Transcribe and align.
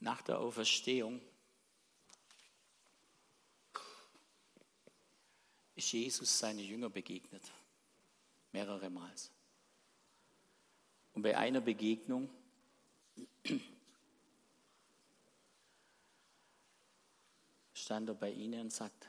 Nach 0.00 0.22
der 0.22 0.38
Auferstehung 0.38 1.20
ist 5.74 5.92
Jesus 5.92 6.38
seine 6.38 6.62
Jünger 6.62 6.88
begegnet, 6.88 7.42
mehrere 8.52 8.88
Mal. 8.90 9.14
Und 11.12 11.22
bei 11.22 11.36
einer 11.36 11.60
Begegnung 11.60 12.30
stand 17.74 18.08
er 18.08 18.14
bei 18.14 18.30
ihnen 18.30 18.60
und 18.62 18.72
sagt, 18.72 19.08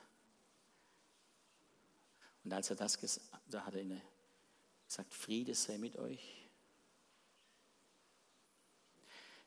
und 2.43 2.51
als 2.51 2.69
er 2.69 2.75
das 2.75 2.97
gesagt 2.97 3.31
hat 3.53 3.73
er 3.75 3.81
ihnen 3.81 4.01
gesagt, 4.87 5.13
Friede 5.13 5.55
sei 5.55 5.77
mit 5.77 5.95
euch. 5.97 6.40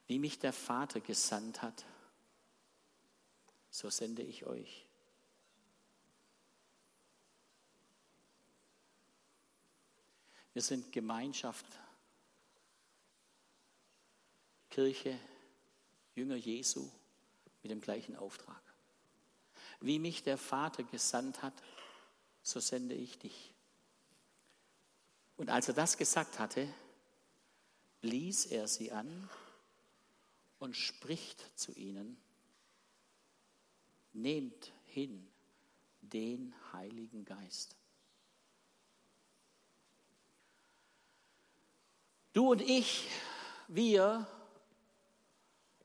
Wie 0.07 0.19
mich 0.19 0.39
der 0.39 0.53
Vater 0.53 1.01
gesandt 1.01 1.63
hat, 1.63 1.85
so 3.71 3.91
sende 3.91 4.23
ich 4.23 4.47
euch. 4.47 4.87
Wir 10.53 10.63
sind 10.63 10.93
Gemeinschaft, 10.93 11.67
Kirche, 14.71 15.19
Jünger 16.15 16.37
Jesu 16.37 16.89
mit 17.63 17.73
dem 17.73 17.81
gleichen 17.81 18.15
Auftrag. 18.15 18.63
Wie 19.81 19.99
mich 19.99 20.23
der 20.23 20.39
Vater 20.39 20.85
gesandt 20.85 21.43
hat, 21.43 21.55
so 22.43 22.61
sende 22.61 22.95
ich 22.95 23.19
dich. 23.19 23.53
Und 25.37 25.51
als 25.51 25.67
er 25.67 25.75
das 25.75 25.97
gesagt 25.97 26.39
hatte, 26.39 26.73
blies 28.01 28.47
er 28.47 28.69
sie 28.69 28.93
an 28.93 29.29
und 30.65 30.75
spricht 30.75 31.59
zu 31.59 31.73
ihnen, 31.73 32.17
nehmt 34.15 34.73
hin 34.87 35.31
den 36.01 36.55
Heiligen 36.73 37.27
Geist. 37.27 37.77
Du 42.33 42.53
und 42.53 42.63
ich, 42.63 43.11
wir 43.69 44.27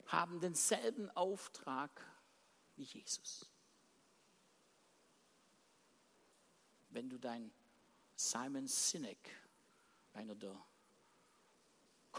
haben 0.07 0.39
denselben 0.39 1.09
Auftrag 1.11 1.91
wie 2.77 2.83
Jesus. 2.83 3.49
Wenn 6.87 7.09
du 7.09 7.19
dein 7.19 7.51
Simon 8.15 8.65
Sinek, 8.65 9.29
einer 10.13 10.35
der 10.35 10.55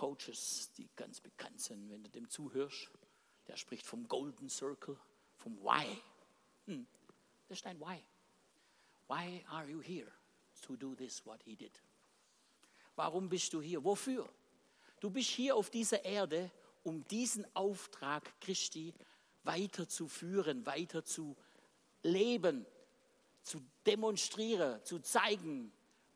Coaches, 0.01 0.73
die 0.79 0.89
ganz 0.97 1.21
bekannt 1.21 1.61
sind, 1.61 1.91
wenn 1.91 2.03
du 2.03 2.09
dem 2.09 2.27
zuhörst, 2.31 2.89
der 3.47 3.59
spricht 3.59 3.85
vom 3.85 4.09
Golden 4.09 4.49
Circle, 4.49 4.97
vom 5.37 5.59
Why. 5.59 5.87
Hm, 6.65 6.87
das 7.47 7.59
ist 7.59 7.67
dein 7.67 7.79
Why. 7.79 8.03
Why 9.09 9.45
are 9.51 9.69
you 9.69 9.83
here 9.83 10.11
to 10.63 10.75
do 10.75 10.95
this, 10.95 11.27
what 11.27 11.43
he 11.43 11.55
did? 11.55 11.83
Warum 12.97 13.29
bist 13.29 13.53
du 13.53 13.61
hier? 13.61 13.85
Wofür? 13.85 14.27
Du 15.01 15.11
bist 15.11 15.29
hier 15.29 15.55
auf 15.55 15.69
dieser 15.69 16.03
Erde, 16.03 16.51
um 16.83 17.07
diesen 17.09 17.45
Auftrag 17.55 18.41
Christi 18.41 18.95
weiterzuführen, 19.43 20.65
weiter 20.65 21.05
zu 21.05 21.37
leben, 22.03 22.65
zu 23.43 23.61
demonstrieren, 23.85 24.83
zu 24.83 25.01
zeigen, 25.01 25.71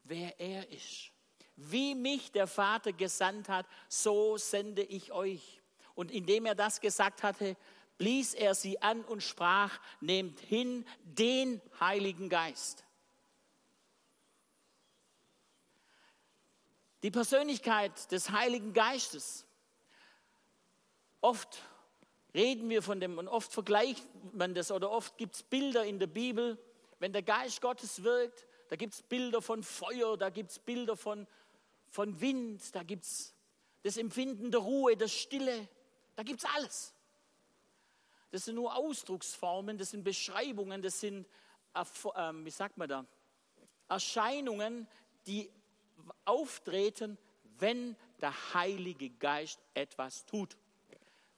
wer 0.05 0.41
er 0.41 0.71
ist. 0.71 1.14
Wie 1.57 1.95
mich 1.95 2.33
der 2.33 2.47
Vater 2.47 2.93
gesandt 2.93 3.49
hat, 3.49 3.67
so 3.89 4.37
sende 4.37 4.83
ich 4.83 5.13
euch. 5.13 5.61
Und 5.95 6.11
indem 6.11 6.47
er 6.47 6.55
das 6.55 6.81
gesagt 6.81 7.23
hatte, 7.23 7.57
blies 7.99 8.35
er 8.35 8.55
sie 8.55 8.83
an 8.83 9.03
und 9.05 9.23
sprach, 9.23 9.79
nehmt 10.01 10.41
hin 10.41 10.85
den 11.05 11.61
Heiligen 11.79 12.29
Geist. 12.29 12.85
Die 17.03 17.11
Persönlichkeit 17.11 18.11
des 18.11 18.31
Heiligen 18.31 18.73
Geistes. 18.73 19.47
Oft 21.21 21.63
reden 22.35 22.69
wir 22.69 22.83
von 22.83 22.99
dem 22.99 23.19
und 23.19 23.29
oft 23.29 23.53
vergleicht 23.53 24.05
man 24.33 24.55
das 24.55 24.73
oder 24.73 24.91
oft 24.91 25.17
gibt 25.19 25.37
es 25.37 25.43
Bilder 25.43 25.85
in 25.85 25.99
der 25.99 26.07
Bibel, 26.07 26.59
wenn 26.99 27.13
der 27.13 27.23
Geist 27.23 27.61
Gottes 27.61 28.03
wirkt, 28.03 28.47
da 28.69 28.77
gibt 28.77 28.95
es 28.95 29.03
Bilder 29.03 29.43
von 29.43 29.63
Feuer, 29.63 30.17
da 30.17 30.31
gibt 30.31 30.51
es 30.51 30.59
Bilder 30.59 30.97
von, 30.97 31.27
von 31.95 32.21
Wind, 32.21 32.75
da 32.75 32.83
gibt 32.83 33.05
es 33.05 33.33
das 33.85 33.99
Empfinden 33.99 34.51
der 34.51 34.59
Ruhe, 34.59 34.97
der 34.97 35.07
Stille, 35.07 35.69
da 36.17 36.25
gibt 36.25 36.41
es 36.41 36.51
alles. 36.51 36.93
Das 38.33 38.47
sind 38.47 38.57
nur 38.57 38.75
Ausdrucksformen, 38.75 39.79
das 39.79 39.91
sind 39.91 40.03
Beschreibungen, 40.03 40.83
das 40.83 40.99
sind, 40.99 41.25
ähm, 42.17 42.45
wie 42.45 42.51
sagt 42.51 42.79
man 42.79 42.89
da, 42.89 43.07
Erscheinungen, 43.89 44.89
die 45.29 45.49
auftreten, 46.25 47.17
wenn 47.61 47.95
der 48.21 48.55
Heilige 48.55 49.11
Geist 49.11 49.61
etwas 49.73 50.27
tut, 50.27 50.57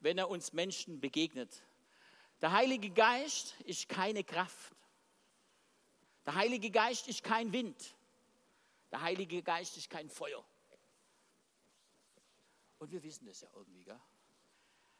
wenn 0.00 0.16
er 0.16 0.30
uns 0.30 0.54
Menschen 0.54 1.00
begegnet. 1.00 1.50
Der 2.40 2.52
Heilige 2.52 2.88
Geist 2.88 3.60
ist 3.66 3.90
keine 3.90 4.24
Kraft. 4.24 4.74
Der 6.24 6.34
Heilige 6.34 6.70
Geist 6.70 7.08
ist 7.08 7.22
kein 7.22 7.52
Wind. 7.52 7.95
Der 8.96 9.02
Heilige 9.02 9.42
Geist 9.42 9.76
ist 9.76 9.90
kein 9.90 10.08
Feuer. 10.08 10.42
Und 12.78 12.90
wir 12.90 13.02
wissen 13.02 13.26
das 13.26 13.42
ja 13.42 13.50
irgendwie. 13.54 13.84
Gell? 13.84 14.00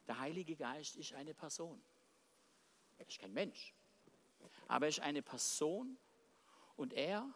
Der 0.06 0.18
Heilige 0.18 0.54
Geist 0.54 0.96
ist 0.96 1.14
eine 1.14 1.32
Person. 1.32 1.82
Er 2.98 3.08
ist 3.08 3.18
kein 3.18 3.32
Mensch. 3.32 3.72
Aber 4.68 4.84
er 4.84 4.90
ist 4.90 5.00
eine 5.00 5.22
Person 5.22 5.96
und 6.76 6.92
er 6.92 7.26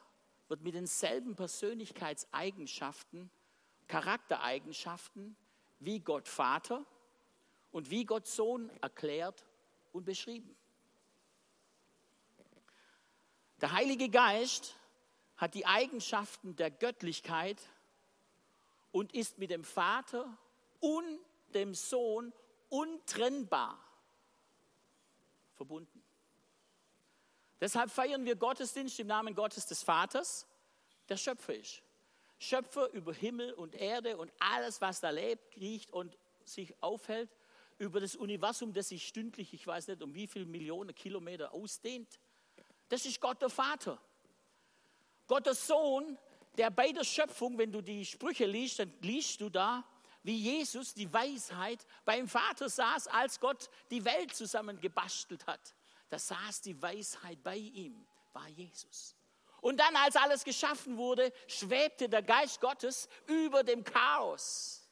wird 0.49 0.61
mit 0.61 0.75
denselben 0.75 1.35
Persönlichkeitseigenschaften, 1.35 3.31
Charaktereigenschaften 3.89 5.39
wie 5.79 6.01
Gott 6.01 6.29
Vater 6.29 6.85
und 7.73 7.89
wie 7.89 8.05
Gott 8.05 8.27
Sohn 8.27 8.69
erklärt 8.83 9.47
und 9.93 10.05
beschrieben. 10.05 10.55
Der 13.63 13.73
Heilige 13.73 14.11
Geist 14.11 14.77
hat 15.41 15.55
die 15.55 15.65
Eigenschaften 15.65 16.55
der 16.55 16.71
Göttlichkeit 16.71 17.59
und 18.93 19.15
ist 19.15 19.39
mit 19.39 19.51
dem 19.51 19.65
Vater 19.65 20.37
und 20.81 21.19
dem 21.55 21.75
Sohn 21.75 22.35
untrennbar 22.69 23.83
verbunden. 25.55 26.05
Deshalb 27.59 27.91
feiern 27.91 28.27
wir 28.27 28.37
Gottesdienst 28.37 29.01
im 29.01 29.07
Namen 29.07 29.35
Gottes 29.35 29.65
des 29.65 29.83
Vaters, 29.83 30.47
der 31.09 31.17
Schöpfer 31.17 31.55
ist. 31.55 31.83
Schöpfer 32.39 32.91
über 32.91 33.15
Himmel 33.15 33.55
und 33.55 33.75
Erde 33.75 34.19
und 34.19 34.31
alles, 34.39 34.83
was 34.83 35.01
da 35.01 35.09
lebt, 35.09 35.53
kriecht 35.53 35.91
und 35.91 36.19
sich 36.45 36.75
aufhält, 36.83 37.31
über 37.79 37.99
das 37.99 38.15
Universum, 38.15 38.75
das 38.75 38.89
sich 38.89 39.07
stündlich, 39.07 39.55
ich 39.55 39.67
weiß 39.67 39.89
nicht 39.89 40.03
um 40.03 40.15
wie 40.15 40.27
viele 40.27 40.45
Millionen 40.45 40.95
Kilometer 40.95 41.55
ausdehnt. 41.55 42.21
Das 42.91 43.07
ist 43.07 43.21
Gott 43.23 43.41
der 43.41 43.49
Vater. 43.49 43.99
Gott 45.31 45.47
der 45.47 45.55
Sohn, 45.55 46.19
der 46.59 46.73
bei 46.73 46.91
der 46.91 47.05
Schöpfung, 47.05 47.57
wenn 47.57 47.71
du 47.71 47.81
die 47.81 48.05
Sprüche 48.05 48.47
liest, 48.47 48.81
dann 48.81 48.93
liest 49.01 49.41
du 49.41 49.49
da, 49.49 49.85
wie 50.25 50.37
Jesus 50.37 50.93
die 50.93 51.11
Weisheit 51.13 51.87
beim 52.05 52.27
Vater 52.27 52.69
saß, 52.69 53.07
als 53.07 53.39
Gott 53.39 53.71
die 53.93 54.05
Welt 54.05 54.35
zusammengebastelt 54.35 55.47
hat. 55.47 55.61
Da 56.09 56.19
saß 56.19 56.63
die 56.63 56.83
Weisheit 56.83 57.41
bei 57.45 57.55
ihm, 57.55 58.05
war 58.33 58.49
Jesus. 58.49 59.15
Und 59.61 59.77
dann, 59.79 59.95
als 59.95 60.17
alles 60.17 60.43
geschaffen 60.43 60.97
wurde, 60.97 61.33
schwebte 61.47 62.09
der 62.09 62.23
Geist 62.23 62.61
Gottes 62.61 63.09
über 63.29 63.63
dem 63.63 63.85
Chaos. 63.85 64.83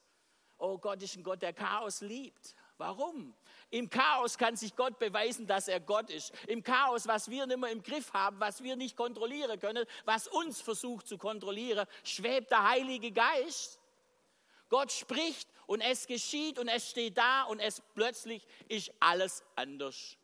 Oh 0.56 0.78
Gott 0.78 1.02
ist 1.02 1.16
ein 1.16 1.24
Gott, 1.24 1.42
der 1.42 1.52
Chaos 1.52 2.00
liebt. 2.00 2.54
Warum? 2.78 3.34
Im 3.70 3.90
Chaos 3.90 4.38
kann 4.38 4.56
sich 4.56 4.74
Gott 4.74 4.98
beweisen, 4.98 5.46
dass 5.46 5.66
er 5.66 5.80
Gott 5.80 6.10
ist. 6.10 6.32
Im 6.46 6.62
Chaos, 6.62 7.08
was 7.08 7.28
wir 7.28 7.44
nicht 7.46 7.58
mehr 7.58 7.70
im 7.70 7.82
Griff 7.82 8.12
haben, 8.12 8.38
was 8.38 8.62
wir 8.62 8.76
nicht 8.76 8.96
kontrollieren 8.96 9.58
können, 9.58 9.84
was 10.04 10.28
uns 10.28 10.60
versucht 10.60 11.08
zu 11.08 11.18
kontrollieren, 11.18 11.86
schwebt 12.04 12.52
der 12.52 12.68
Heilige 12.68 13.10
Geist. 13.10 13.80
Gott 14.68 14.92
spricht 14.92 15.48
und 15.66 15.80
es 15.80 16.06
geschieht 16.06 16.58
und 16.58 16.68
es 16.68 16.88
steht 16.88 17.18
da 17.18 17.42
und 17.44 17.58
es 17.58 17.82
plötzlich 17.94 18.46
ist 18.68 18.92
alles 19.00 19.44
anders. 19.56 20.16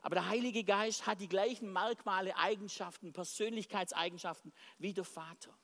Aber 0.00 0.16
der 0.16 0.28
Heilige 0.28 0.64
Geist 0.64 1.06
hat 1.06 1.20
die 1.20 1.28
gleichen 1.28 1.72
Merkmale, 1.72 2.36
Eigenschaften, 2.36 3.12
Persönlichkeitseigenschaften 3.12 4.52
wie 4.78 4.94
der 4.94 5.04
Vater. 5.04 5.56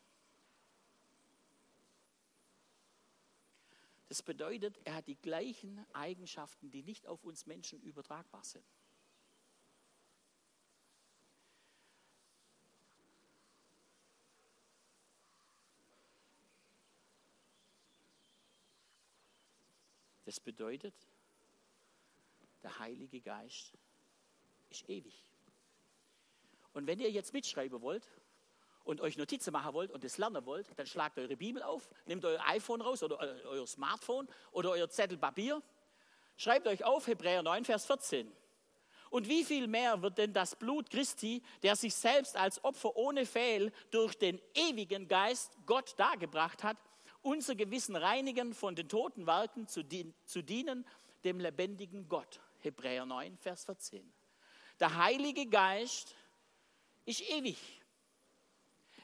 Das 4.08 4.22
bedeutet, 4.22 4.78
er 4.84 4.94
hat 4.94 5.06
die 5.06 5.16
gleichen 5.16 5.84
Eigenschaften, 5.92 6.70
die 6.70 6.82
nicht 6.82 7.06
auf 7.06 7.24
uns 7.24 7.44
Menschen 7.44 7.80
übertragbar 7.82 8.42
sind. 8.42 8.64
Das 20.24 20.40
bedeutet, 20.40 20.94
Der 22.62 22.78
Heilige 22.80 23.20
Geist 23.20 23.72
ist 24.68 24.88
ewig. 24.88 25.24
Und 26.72 26.86
wenn 26.86 27.00
ihr 27.00 27.10
jetzt 27.10 27.32
mitschreiben 27.32 27.80
wollt 27.80 28.06
und 28.88 29.02
euch 29.02 29.18
Notizen 29.18 29.52
machen 29.52 29.74
wollt 29.74 29.90
und 29.90 30.02
das 30.02 30.16
lernen 30.16 30.46
wollt, 30.46 30.66
dann 30.76 30.86
schlagt 30.86 31.18
eure 31.18 31.36
Bibel 31.36 31.62
auf, 31.62 31.90
nehmt 32.06 32.24
euer 32.24 32.42
iPhone 32.46 32.80
raus 32.80 33.02
oder 33.02 33.18
euer 33.18 33.66
Smartphone 33.66 34.26
oder 34.50 34.70
euer 34.70 34.88
Zettel 34.88 35.18
Papier, 35.18 35.62
schreibt 36.38 36.66
euch 36.66 36.84
auf 36.84 37.06
Hebräer 37.06 37.42
9, 37.42 37.66
Vers 37.66 37.84
14. 37.84 38.32
Und 39.10 39.28
wie 39.28 39.44
viel 39.44 39.66
mehr 39.66 40.00
wird 40.00 40.16
denn 40.16 40.32
das 40.32 40.56
Blut 40.56 40.88
Christi, 40.88 41.42
der 41.62 41.76
sich 41.76 41.94
selbst 41.94 42.34
als 42.34 42.64
Opfer 42.64 42.96
ohne 42.96 43.26
Fehl 43.26 43.72
durch 43.90 44.16
den 44.18 44.40
ewigen 44.54 45.06
Geist 45.06 45.52
Gott 45.66 45.94
dargebracht 45.98 46.64
hat, 46.64 46.78
unser 47.20 47.54
Gewissen 47.54 47.94
reinigen, 47.94 48.54
von 48.54 48.74
den 48.74 48.88
toten 48.88 49.26
Werken 49.26 49.66
zu, 49.66 49.82
dien 49.82 50.14
zu 50.24 50.42
dienen, 50.42 50.86
dem 51.24 51.40
lebendigen 51.40 52.08
Gott. 52.08 52.40
Hebräer 52.60 53.04
9, 53.04 53.36
Vers 53.36 53.66
14. 53.66 54.10
Der 54.80 54.96
Heilige 54.96 55.46
Geist 55.46 56.14
ist 57.04 57.20
ewig. 57.28 57.77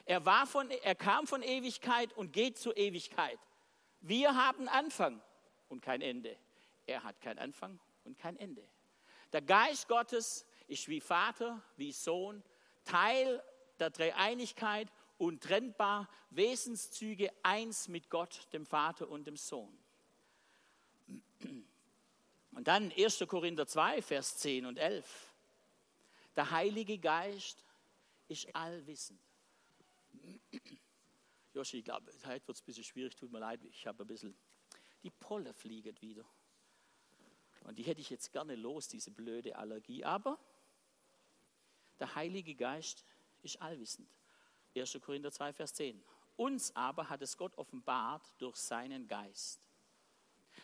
Er, 0.05 0.25
war 0.25 0.45
von, 0.45 0.69
er 0.69 0.95
kam 0.95 1.25
von 1.27 1.41
Ewigkeit 1.41 2.13
und 2.13 2.31
geht 2.31 2.57
zur 2.57 2.77
Ewigkeit. 2.77 3.39
Wir 4.01 4.35
haben 4.35 4.67
Anfang 4.69 5.21
und 5.67 5.81
kein 5.81 6.01
Ende. 6.01 6.37
Er 6.85 7.03
hat 7.03 7.19
keinen 7.21 7.39
Anfang 7.39 7.79
und 8.03 8.17
kein 8.17 8.37
Ende. 8.37 8.63
Der 9.33 9.41
Geist 9.41 9.87
Gottes 9.87 10.45
ist 10.67 10.87
wie 10.87 11.01
Vater, 11.01 11.61
wie 11.75 11.91
Sohn, 11.91 12.43
Teil 12.83 13.43
der 13.79 13.89
Dreieinigkeit, 13.89 14.91
untrennbar, 15.17 16.07
Wesenszüge 16.29 17.31
eins 17.41 17.87
mit 17.87 18.09
Gott, 18.09 18.47
dem 18.53 18.65
Vater 18.65 19.09
und 19.09 19.25
dem 19.25 19.37
Sohn. 19.37 19.75
Und 22.51 22.67
dann 22.67 22.91
1. 22.91 23.25
Korinther 23.27 23.67
2, 23.67 24.01
Vers 24.01 24.37
10 24.37 24.65
und 24.65 24.77
11. 24.77 25.33
Der 26.35 26.51
Heilige 26.51 26.97
Geist 26.97 27.65
ist 28.27 28.53
allwissend. 28.55 29.24
Joshi, 31.55 31.77
ich 31.77 31.85
glaube, 31.85 32.11
heute 32.25 32.47
wird 32.47 32.57
es 32.57 32.61
ein 32.61 32.65
bisschen 32.65 32.83
schwierig, 32.83 33.15
tut 33.15 33.31
mir 33.31 33.39
leid, 33.39 33.63
ich 33.63 33.87
habe 33.87 34.03
ein 34.03 34.07
bisschen, 34.07 34.35
die 35.03 35.09
Polle 35.09 35.53
fliegt 35.53 36.01
wieder. 36.01 36.25
Und 37.61 37.79
die 37.79 37.83
hätte 37.83 38.01
ich 38.01 38.09
jetzt 38.09 38.33
gerne 38.33 38.55
los, 38.55 38.89
diese 38.89 39.09
blöde 39.09 39.55
Allergie. 39.55 40.03
Aber 40.03 40.37
der 41.97 42.13
Heilige 42.13 42.55
Geist 42.55 43.05
ist 43.41 43.61
allwissend. 43.61 44.09
1. 44.75 44.99
Korinther 45.01 45.31
2, 45.31 45.53
Vers 45.53 45.73
10. 45.75 46.03
Uns 46.35 46.75
aber 46.75 47.07
hat 47.07 47.21
es 47.21 47.37
Gott 47.37 47.57
offenbart 47.57 48.33
durch 48.37 48.57
seinen 48.57 49.07
Geist. 49.07 49.61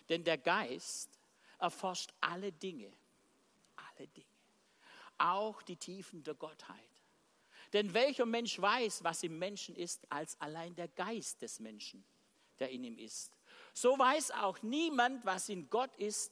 Denn 0.10 0.26
der 0.26 0.38
Geist 0.38 1.18
erforscht 1.58 2.14
alle 2.20 2.52
Dinge, 2.52 2.92
alle 3.78 4.10
Dinge, 4.10 4.28
auch 5.18 5.62
die 5.62 5.78
Tiefen 5.78 6.22
der 6.24 6.36
Gottheit. 6.36 7.01
Denn 7.74 7.94
welcher 7.94 8.26
Mensch 8.26 8.60
weiß, 8.60 9.04
was 9.04 9.24
im 9.24 9.40
Menschen 9.40 9.76
ist, 9.76 10.12
als 10.12 10.40
allein 10.42 10.76
der 10.76 10.90
Geist 10.90 11.42
des 11.42 11.60
Menschen, 11.60 12.04
der 12.60 12.70
in 12.70 12.84
ihm 12.84 12.98
ist. 12.98 13.32
So 13.74 13.98
weiß 13.98 14.32
auch 14.32 14.62
niemand, 14.62 15.26
was 15.26 15.48
in 15.50 15.70
Gott 15.70 15.96
ist, 15.96 16.32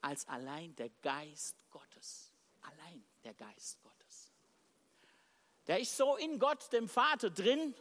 als 0.00 0.26
allein 0.26 0.74
der 0.76 0.90
Geist 1.02 1.56
Gottes. 1.70 2.32
Allein 2.62 3.04
der 3.22 3.34
Geist 3.34 3.80
Gottes. 3.82 4.32
Der 5.68 5.78
ist 5.78 5.96
so 5.96 6.16
in 6.16 6.38
Gott, 6.38 6.72
dem 6.72 6.88
Vater, 6.88 7.30
drin, 7.30 7.74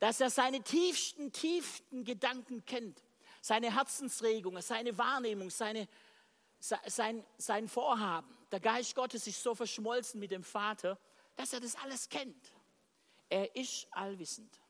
dass 0.00 0.20
er 0.20 0.30
seine 0.30 0.62
tiefsten, 0.62 1.32
tiefsten 1.32 2.04
Gedanken 2.04 2.64
kennt. 2.66 3.02
Seine 3.40 3.72
Herzensregungen, 3.74 4.60
seine 4.60 4.98
Wahrnehmung, 4.98 5.50
seine, 5.50 5.86
sein, 6.58 7.24
sein 7.38 7.68
Vorhaben. 7.68 8.36
Der 8.50 8.58
Geist 8.58 8.96
Gottes 8.96 9.26
ist 9.28 9.40
so 9.40 9.54
verschmolzen 9.54 10.18
mit 10.18 10.32
dem 10.32 10.42
Vater, 10.42 10.98
dass 11.36 11.52
er 11.52 11.60
das 11.60 11.76
alles 11.76 12.08
kennt. 12.08 12.52
Er 13.28 13.54
ist 13.54 13.86
allwissend. 13.90 14.60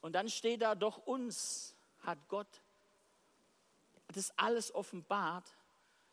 Und 0.00 0.12
dann 0.12 0.28
steht 0.28 0.62
da, 0.62 0.74
doch 0.74 0.98
uns 0.98 1.74
hat 1.98 2.28
Gott 2.28 2.62
das 4.08 4.36
alles 4.38 4.74
offenbart, 4.74 5.56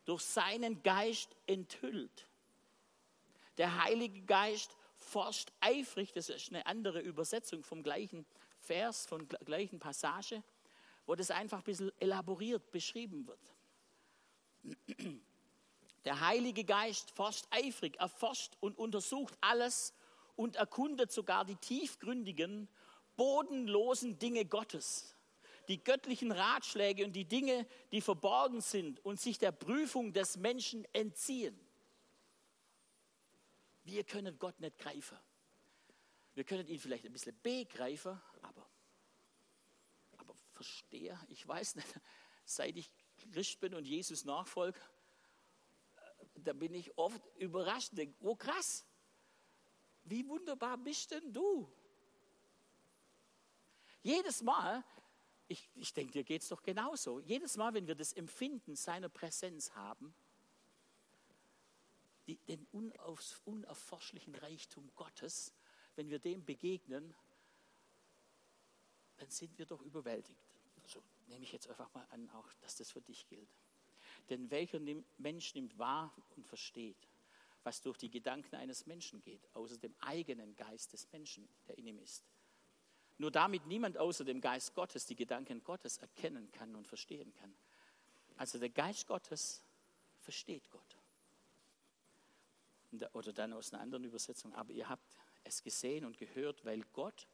durch 0.04 0.22
seinen 0.22 0.82
Geist 0.82 1.34
enthüllt. 1.46 2.28
Der 3.56 3.82
Heilige 3.84 4.22
Geist 4.22 4.76
forscht 4.96 5.52
eifrig, 5.60 6.12
das 6.12 6.28
ist 6.28 6.48
eine 6.50 6.66
andere 6.66 7.00
Übersetzung 7.00 7.62
vom 7.62 7.82
gleichen 7.82 8.26
Vers, 8.58 9.06
von 9.06 9.28
gleichen 9.28 9.78
Passage, 9.78 10.42
wo 11.06 11.14
das 11.14 11.30
einfach 11.30 11.58
ein 11.58 11.64
bisschen 11.64 11.92
elaboriert 12.00 12.70
beschrieben 12.70 13.26
wird. 13.26 13.38
Der 16.04 16.20
Heilige 16.20 16.64
Geist 16.64 17.10
forscht 17.12 17.46
eifrig, 17.50 17.98
erforscht 17.98 18.52
und 18.60 18.78
untersucht 18.78 19.36
alles 19.40 19.94
und 20.36 20.56
erkundet 20.56 21.12
sogar 21.12 21.44
die 21.44 21.56
tiefgründigen, 21.56 22.68
bodenlosen 23.16 24.18
Dinge 24.18 24.44
Gottes 24.44 25.14
die 25.68 25.82
göttlichen 25.82 26.32
Ratschläge 26.32 27.04
und 27.04 27.12
die 27.12 27.24
Dinge, 27.24 27.66
die 27.90 28.00
verborgen 28.00 28.60
sind 28.60 29.04
und 29.04 29.20
sich 29.20 29.38
der 29.38 29.52
Prüfung 29.52 30.12
des 30.12 30.36
Menschen 30.36 30.84
entziehen. 30.92 31.58
Wir 33.84 34.04
können 34.04 34.38
Gott 34.38 34.58
nicht 34.60 34.78
greifen. 34.78 35.18
Wir 36.34 36.44
können 36.44 36.66
ihn 36.66 36.78
vielleicht 36.78 37.04
ein 37.04 37.12
bisschen 37.12 37.38
begreifen, 37.42 38.20
aber, 38.42 38.66
aber 40.16 40.34
verstehe, 40.52 41.18
ich 41.28 41.46
weiß 41.46 41.76
nicht, 41.76 41.88
seit 42.44 42.76
ich 42.76 42.90
Christ 43.32 43.60
bin 43.60 43.74
und 43.74 43.86
Jesus 43.86 44.24
nachfolge, 44.24 44.78
da 46.44 46.52
bin 46.52 46.74
ich 46.74 46.96
oft 46.96 47.22
überrascht 47.36 47.90
und 47.90 47.98
denke, 47.98 48.16
oh 48.20 48.36
krass, 48.36 48.84
wie 50.04 50.26
wunderbar 50.28 50.76
bist 50.78 51.10
denn 51.10 51.32
du? 51.32 51.70
Jedes 54.02 54.42
Mal, 54.42 54.84
ich, 55.48 55.70
ich 55.74 55.92
denke, 55.92 56.12
dir 56.12 56.24
geht 56.24 56.42
es 56.42 56.48
doch 56.48 56.62
genauso. 56.62 57.20
Jedes 57.20 57.56
Mal, 57.56 57.72
wenn 57.74 57.86
wir 57.86 57.94
das 57.94 58.12
Empfinden 58.12 58.76
seiner 58.76 59.08
Präsenz 59.08 59.72
haben, 59.74 60.14
die, 62.26 62.36
den 62.36 62.66
unaus, 62.72 63.40
unerforschlichen 63.44 64.34
Reichtum 64.34 64.90
Gottes, 64.94 65.52
wenn 65.96 66.08
wir 66.08 66.18
dem 66.18 66.44
begegnen, 66.44 67.14
dann 69.16 69.30
sind 69.30 69.56
wir 69.58 69.66
doch 69.66 69.82
überwältigt. 69.82 70.40
Also 70.82 71.02
nehme 71.28 71.44
ich 71.44 71.52
jetzt 71.52 71.68
einfach 71.68 71.92
mal 71.94 72.06
an, 72.10 72.28
auch, 72.30 72.52
dass 72.60 72.76
das 72.76 72.90
für 72.90 73.00
dich 73.00 73.26
gilt. 73.26 73.48
Denn 74.30 74.50
welcher 74.50 74.80
Mensch 75.18 75.54
nimmt 75.54 75.78
wahr 75.78 76.14
und 76.36 76.46
versteht, 76.46 77.08
was 77.62 77.80
durch 77.80 77.98
die 77.98 78.10
Gedanken 78.10 78.56
eines 78.56 78.86
Menschen 78.86 79.20
geht, 79.22 79.40
außer 79.54 79.78
dem 79.78 79.94
eigenen 80.00 80.54
Geist 80.56 80.92
des 80.92 81.10
Menschen, 81.12 81.48
der 81.68 81.78
in 81.78 81.86
ihm 81.86 81.98
ist? 81.98 82.24
Nur 83.18 83.30
damit 83.30 83.66
niemand 83.66 83.96
außer 83.96 84.24
dem 84.24 84.40
Geist 84.40 84.74
Gottes 84.74 85.06
die 85.06 85.14
Gedanken 85.14 85.62
Gottes 85.62 85.98
erkennen 85.98 86.50
kann 86.52 86.74
und 86.74 86.88
verstehen 86.88 87.32
kann. 87.34 87.54
Also 88.36 88.58
der 88.58 88.70
Geist 88.70 89.06
Gottes 89.06 89.62
versteht 90.20 90.68
Gott. 90.70 90.96
Oder 93.12 93.32
dann 93.32 93.52
aus 93.52 93.72
einer 93.72 93.82
anderen 93.82 94.04
Übersetzung, 94.04 94.52
aber 94.54 94.72
ihr 94.72 94.88
habt 94.88 95.16
es 95.44 95.62
gesehen 95.62 96.04
und 96.04 96.18
gehört, 96.18 96.64
weil 96.64 96.82
Gott 96.92 97.26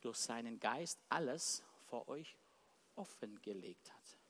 durch 0.00 0.16
seinen 0.16 0.58
Geist 0.58 0.98
alles 1.08 1.62
vor 1.88 2.08
euch 2.08 2.36
offengelegt 2.96 3.92
hat. 3.92 4.21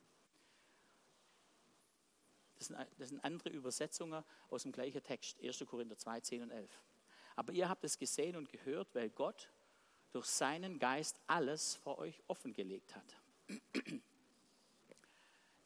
Das 2.63 2.67
sind, 2.67 2.87
das 2.97 3.09
sind 3.09 3.23
andere 3.25 3.49
Übersetzungen 3.49 4.23
aus 4.49 4.63
dem 4.63 4.71
gleichen 4.71 5.03
Text, 5.03 5.41
1. 5.43 5.65
Korinther 5.67 5.97
2, 5.97 6.21
10 6.21 6.43
und 6.43 6.51
11. 6.51 6.71
Aber 7.35 7.51
ihr 7.51 7.67
habt 7.67 7.83
es 7.83 7.97
gesehen 7.97 8.37
und 8.37 8.49
gehört, 8.49 8.95
weil 8.95 9.09
Gott 9.09 9.49
durch 10.13 10.27
seinen 10.27 10.79
Geist 10.79 11.19
alles 11.27 11.75
vor 11.75 11.97
euch 11.97 12.21
offengelegt 12.27 12.95
hat. 12.95 13.17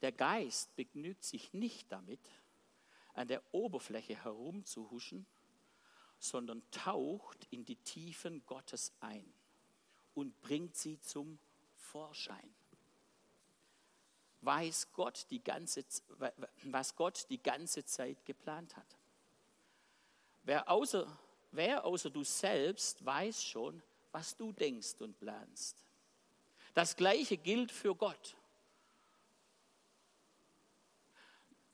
Der 0.02 0.12
Geist 0.12 0.76
begnügt 0.76 1.24
sich 1.24 1.54
nicht 1.54 1.92
damit, 1.92 2.20
an 3.14 3.28
der 3.28 3.44
Oberfläche 3.52 4.24
herumzuhuschen, 4.24 5.28
sondern 6.18 6.64
taucht 6.72 7.46
in 7.52 7.64
die 7.64 7.76
Tiefen 7.76 8.44
Gottes 8.48 8.92
ein 9.02 9.32
und 10.16 10.40
bringt 10.42 10.76
sie 10.76 11.00
zum 11.02 11.38
Vorschein. 11.76 12.57
Weiß 14.42 14.88
Gott 14.94 15.26
die 15.30 15.44
ganze, 15.44 15.84
was 16.64 16.96
Gott 16.96 17.26
die 17.30 17.42
ganze 17.42 17.84
Zeit 17.86 18.26
geplant 18.26 18.76
hat. 18.76 18.98
Wer 20.44 20.70
außer, 20.70 21.08
wer 21.52 21.84
außer 21.84 22.10
du 22.10 22.24
selbst 22.24 23.04
weiß 23.04 23.44
schon, 23.44 23.82
was 24.12 24.36
du 24.38 24.52
denkst 24.52 25.02
und 25.02 25.20
planst. 25.20 25.84
Das 26.74 26.96
Gleiche 26.96 27.38
gilt 27.38 27.72
für 27.72 27.96
Gott. 27.96 28.36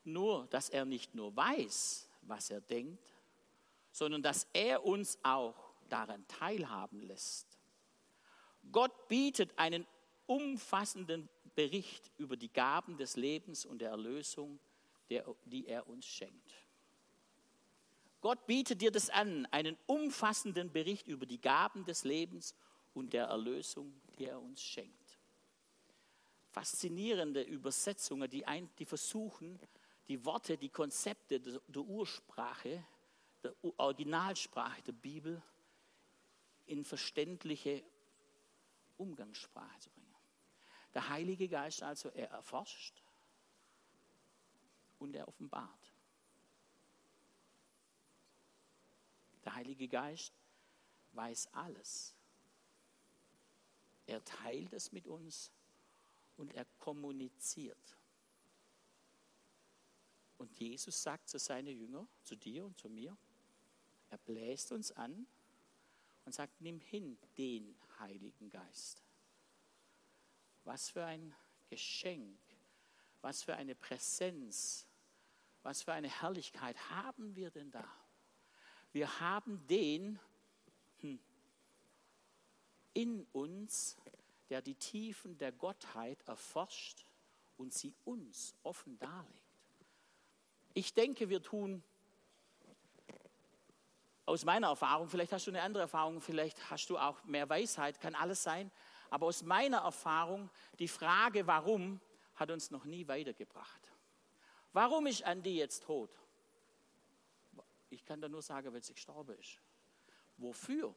Nur, 0.04 0.46
dass 0.48 0.68
er 0.68 0.84
nicht 0.84 1.14
nur 1.14 1.34
weiß, 1.36 2.08
was 2.22 2.50
er 2.50 2.60
denkt, 2.60 3.12
sondern 3.92 4.22
dass 4.22 4.46
er 4.52 4.84
uns 4.84 5.18
auch 5.22 5.54
daran 5.88 6.26
teilhaben 6.26 7.02
lässt. 7.02 7.46
Gott 8.72 9.08
bietet 9.08 9.56
einen 9.58 9.86
umfassenden 10.26 11.28
Bericht 11.54 12.10
über 12.18 12.36
die 12.36 12.52
Gaben 12.52 12.96
des 12.96 13.16
Lebens 13.16 13.64
und 13.64 13.78
der 13.80 13.90
Erlösung 13.90 14.58
der, 15.10 15.34
die 15.44 15.66
er 15.66 15.86
uns 15.88 16.06
schenkt. 16.06 16.52
Gott 18.20 18.46
bietet 18.46 18.80
dir 18.80 18.90
das 18.90 19.10
an, 19.10 19.46
einen 19.50 19.76
umfassenden 19.86 20.72
Bericht 20.72 21.08
über 21.08 21.26
die 21.26 21.40
Gaben 21.40 21.84
des 21.84 22.04
Lebens 22.04 22.54
und 22.94 23.12
der 23.12 23.26
Erlösung, 23.26 24.00
die 24.18 24.24
er 24.24 24.40
uns 24.40 24.62
schenkt. 24.62 25.18
Faszinierende 26.50 27.42
Übersetzungen, 27.42 28.30
die, 28.30 28.46
ein, 28.46 28.70
die 28.78 28.86
versuchen, 28.86 29.58
die 30.08 30.24
Worte, 30.24 30.56
die 30.56 30.70
Konzepte 30.70 31.40
der, 31.40 31.60
der 31.66 31.82
Ursprache, 31.82 32.84
der 33.42 33.54
Originalsprache 33.76 34.82
der 34.82 34.92
Bibel 34.92 35.42
in 36.66 36.84
verständliche 36.84 37.82
Umgangssprache 38.96 39.80
zu 39.80 39.90
bringen. 39.90 40.03
Der 40.94 41.08
Heilige 41.08 41.48
Geist 41.48 41.82
also, 41.82 42.08
er 42.10 42.30
erforscht 42.30 43.02
und 44.98 45.14
er 45.14 45.26
offenbart. 45.26 45.92
Der 49.44 49.54
Heilige 49.54 49.88
Geist 49.88 50.32
weiß 51.12 51.48
alles. 51.52 52.14
Er 54.06 54.24
teilt 54.24 54.72
es 54.72 54.92
mit 54.92 55.06
uns 55.06 55.50
und 56.36 56.54
er 56.54 56.64
kommuniziert. 56.78 57.96
Und 60.38 60.52
Jesus 60.58 61.02
sagt 61.02 61.28
zu 61.28 61.38
seinen 61.38 61.76
Jüngern, 61.78 62.08
zu 62.22 62.36
dir 62.36 62.64
und 62.64 62.78
zu 62.78 62.88
mir, 62.88 63.16
er 64.10 64.18
bläst 64.18 64.72
uns 64.72 64.92
an 64.92 65.26
und 66.24 66.34
sagt, 66.34 66.60
nimm 66.60 66.80
hin 66.80 67.18
den 67.36 67.74
Heiligen 67.98 68.50
Geist. 68.50 69.02
Was 70.64 70.90
für 70.90 71.04
ein 71.04 71.34
Geschenk, 71.68 72.38
was 73.20 73.42
für 73.42 73.54
eine 73.54 73.74
Präsenz, 73.74 74.86
was 75.62 75.82
für 75.82 75.92
eine 75.92 76.08
Herrlichkeit 76.08 76.76
haben 76.90 77.36
wir 77.36 77.50
denn 77.50 77.70
da? 77.70 77.84
Wir 78.92 79.20
haben 79.20 79.66
den 79.66 80.18
hm, 81.00 81.18
in 82.92 83.26
uns, 83.32 83.96
der 84.50 84.62
die 84.62 84.76
Tiefen 84.76 85.36
der 85.38 85.52
Gottheit 85.52 86.22
erforscht 86.28 87.04
und 87.56 87.72
sie 87.72 87.94
uns 88.04 88.54
offen 88.62 88.98
darlegt. 88.98 89.34
Ich 90.74 90.94
denke, 90.94 91.28
wir 91.28 91.42
tun 91.42 91.82
aus 94.26 94.44
meiner 94.44 94.68
Erfahrung, 94.68 95.08
vielleicht 95.08 95.32
hast 95.32 95.46
du 95.46 95.50
eine 95.50 95.62
andere 95.62 95.82
Erfahrung, 95.82 96.20
vielleicht 96.20 96.70
hast 96.70 96.88
du 96.88 96.98
auch 96.98 97.22
mehr 97.24 97.48
Weisheit, 97.48 98.00
kann 98.00 98.14
alles 98.14 98.42
sein, 98.42 98.70
aber 99.14 99.26
aus 99.26 99.44
meiner 99.44 99.78
Erfahrung, 99.78 100.50
die 100.80 100.88
Frage, 100.88 101.46
warum, 101.46 102.00
hat 102.34 102.50
uns 102.50 102.72
noch 102.72 102.84
nie 102.84 103.06
weitergebracht. 103.06 103.92
Warum 104.72 105.06
ist 105.06 105.22
Andi 105.22 105.56
jetzt 105.56 105.84
tot? 105.84 106.10
Ich 107.90 108.04
kann 108.04 108.20
da 108.20 108.28
nur 108.28 108.42
sagen, 108.42 108.72
weil 108.72 108.82
sie 108.82 108.92
gestorben 108.92 109.38
ist. 109.38 109.60
Wofür? 110.36 110.92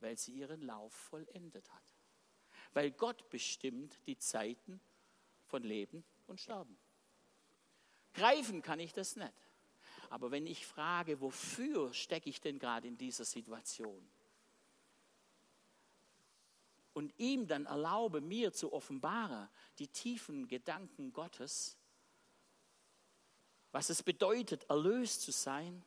Weil 0.00 0.18
sie 0.18 0.32
ihren 0.32 0.62
Lauf 0.62 0.92
vollendet 0.92 1.72
hat. 1.72 1.84
Weil 2.72 2.90
Gott 2.90 3.30
bestimmt 3.30 3.96
die 4.08 4.18
Zeiten 4.18 4.80
von 5.44 5.62
Leben 5.62 6.02
und 6.26 6.40
Sterben. 6.40 6.76
Greifen 8.12 8.60
kann 8.62 8.80
ich 8.80 8.92
das 8.92 9.14
nicht. 9.14 9.32
Aber 10.10 10.32
wenn 10.32 10.48
ich 10.48 10.66
frage, 10.66 11.20
wofür 11.20 11.94
stecke 11.94 12.28
ich 12.28 12.40
denn 12.40 12.58
gerade 12.58 12.88
in 12.88 12.96
dieser 12.98 13.24
Situation? 13.24 14.04
Und 16.94 17.14
ihm 17.18 17.46
dann 17.46 17.66
erlaube, 17.66 18.20
mir 18.20 18.52
zu 18.52 18.72
offenbaren, 18.72 19.48
die 19.78 19.88
tiefen 19.88 20.46
Gedanken 20.48 21.12
Gottes, 21.12 21.76
was 23.70 23.88
es 23.88 24.02
bedeutet, 24.02 24.64
erlöst 24.68 25.22
zu 25.22 25.32
sein, 25.32 25.82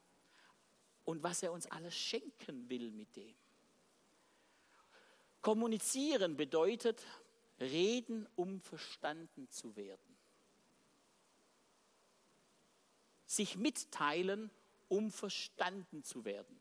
und 1.05 1.21
was 1.23 1.43
er 1.43 1.53
uns 1.53 1.67
alles 1.67 1.95
schenken 1.95 2.67
will 2.67 2.91
mit 2.91 3.15
dem. 3.15 3.35
Kommunizieren 5.41 6.35
bedeutet 6.35 7.05
reden, 7.59 8.27
um 8.35 8.59
verstanden 8.59 9.47
zu 9.49 9.75
werden. 9.75 10.17
Sich 13.27 13.55
mitteilen, 13.55 14.49
um 14.87 15.11
verstanden 15.11 16.03
zu 16.03 16.25
werden. 16.25 16.59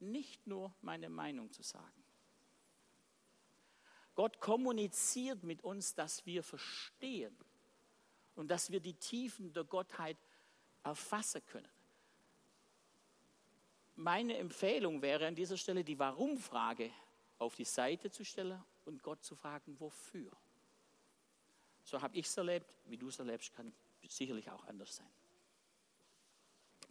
Nicht 0.00 0.46
nur 0.46 0.74
meine 0.80 1.10
Meinung 1.10 1.52
zu 1.52 1.62
sagen. 1.62 2.03
Gott 4.14 4.40
kommuniziert 4.40 5.42
mit 5.42 5.62
uns, 5.64 5.94
dass 5.94 6.24
wir 6.26 6.42
verstehen 6.42 7.36
und 8.34 8.48
dass 8.48 8.70
wir 8.70 8.80
die 8.80 8.94
Tiefen 8.94 9.52
der 9.52 9.64
Gottheit 9.64 10.16
erfassen 10.82 11.44
können 11.46 11.68
meine 13.96 14.36
Empfehlung 14.38 15.02
wäre 15.02 15.26
an 15.26 15.34
dieser 15.34 15.56
Stelle, 15.56 15.84
die 15.84 15.98
Warum-Frage 15.98 16.90
auf 17.38 17.54
die 17.54 17.64
Seite 17.64 18.10
zu 18.10 18.24
stellen 18.24 18.62
und 18.84 19.02
Gott 19.02 19.22
zu 19.22 19.36
fragen, 19.36 19.78
wofür. 19.78 20.30
So 21.84 22.00
habe 22.00 22.16
ich 22.16 22.26
es 22.26 22.36
erlebt, 22.36 22.76
wie 22.86 22.96
du 22.96 23.08
es 23.08 23.18
erlebst, 23.18 23.54
kann 23.54 23.72
sicherlich 24.08 24.50
auch 24.50 24.64
anders 24.66 24.96
sein. 24.96 25.10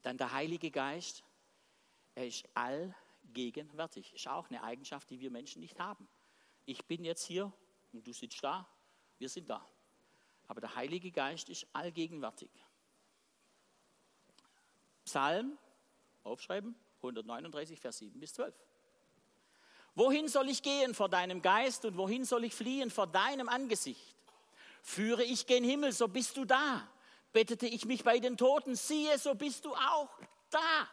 Dann 0.02 0.18
der 0.18 0.32
Heilige 0.34 0.70
Geist, 0.72 1.24
er 2.16 2.28
ist 2.28 2.48
allgegenwärtig. 2.54 4.14
Ist 4.14 4.28
auch 4.28 4.50
eine 4.50 4.64
Eigenschaft, 4.64 5.10
die 5.10 5.20
wir 5.20 5.32
Menschen 5.32 5.62
nicht 5.62 5.80
haben. 5.80 6.08
Ich 6.66 6.86
bin 6.86 7.04
jetzt 7.04 7.26
hier 7.26 7.52
und 7.92 8.06
du 8.06 8.14
sitzt 8.14 8.44
da, 8.44 8.68
wir 9.18 9.30
sind 9.30 9.50
da. 9.50 9.66
Aber 10.48 10.62
der 10.62 10.76
Heilige 10.76 11.12
Geist 11.12 11.50
ist 11.50 11.68
allgegenwärtig. 11.74 12.50
Psalm, 15.06 15.58
aufschreiben, 16.24 16.76
139, 16.98 17.80
Vers 17.80 17.98
7 18.00 18.20
bis 18.20 18.34
12. 18.34 18.54
Wohin 19.96 20.28
soll 20.28 20.50
ich 20.50 20.64
gehen 20.64 20.96
vor 20.96 21.10
deinem 21.10 21.42
Geist 21.42 21.86
und 21.86 21.98
wohin 21.98 22.26
soll 22.26 22.46
ich 22.46 22.56
fliehen 22.56 22.90
vor 22.90 23.08
deinem 23.08 23.48
Angesicht? 23.48 24.16
Führe 24.82 25.24
ich 25.24 25.46
gen 25.46 25.64
Himmel, 25.64 25.92
so 25.92 26.08
bist 26.08 26.36
du 26.38 26.46
da. 26.46 26.88
Bettete 27.32 27.68
ich 27.68 27.86
mich 27.86 28.04
bei 28.04 28.20
den 28.20 28.38
Toten, 28.38 28.76
siehe, 28.76 29.18
so 29.20 29.36
bist 29.36 29.66
du 29.66 29.74
auch 29.74 30.10
da. 30.50 30.90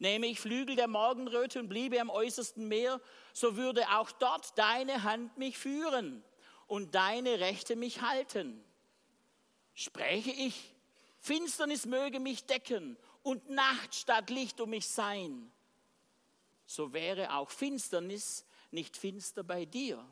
Nehme 0.00 0.26
ich 0.26 0.40
Flügel 0.40 0.76
der 0.76 0.88
Morgenröte 0.88 1.60
und 1.60 1.68
bliebe 1.68 2.00
am 2.00 2.08
äußersten 2.08 2.66
Meer, 2.66 3.00
so 3.34 3.56
würde 3.56 3.86
auch 3.90 4.10
dort 4.10 4.58
deine 4.58 5.02
Hand 5.02 5.36
mich 5.36 5.58
führen 5.58 6.24
und 6.66 6.94
deine 6.94 7.38
Rechte 7.38 7.76
mich 7.76 8.00
halten. 8.00 8.64
Spräche 9.74 10.30
ich, 10.30 10.74
Finsternis 11.18 11.84
möge 11.84 12.18
mich 12.18 12.46
decken 12.46 12.96
und 13.22 13.50
Nacht 13.50 13.94
statt 13.94 14.30
Licht 14.30 14.60
um 14.62 14.70
mich 14.70 14.88
sein, 14.88 15.52
so 16.64 16.94
wäre 16.94 17.34
auch 17.34 17.50
Finsternis 17.50 18.46
nicht 18.70 18.96
finster 18.96 19.42
bei 19.42 19.66
dir. 19.66 20.02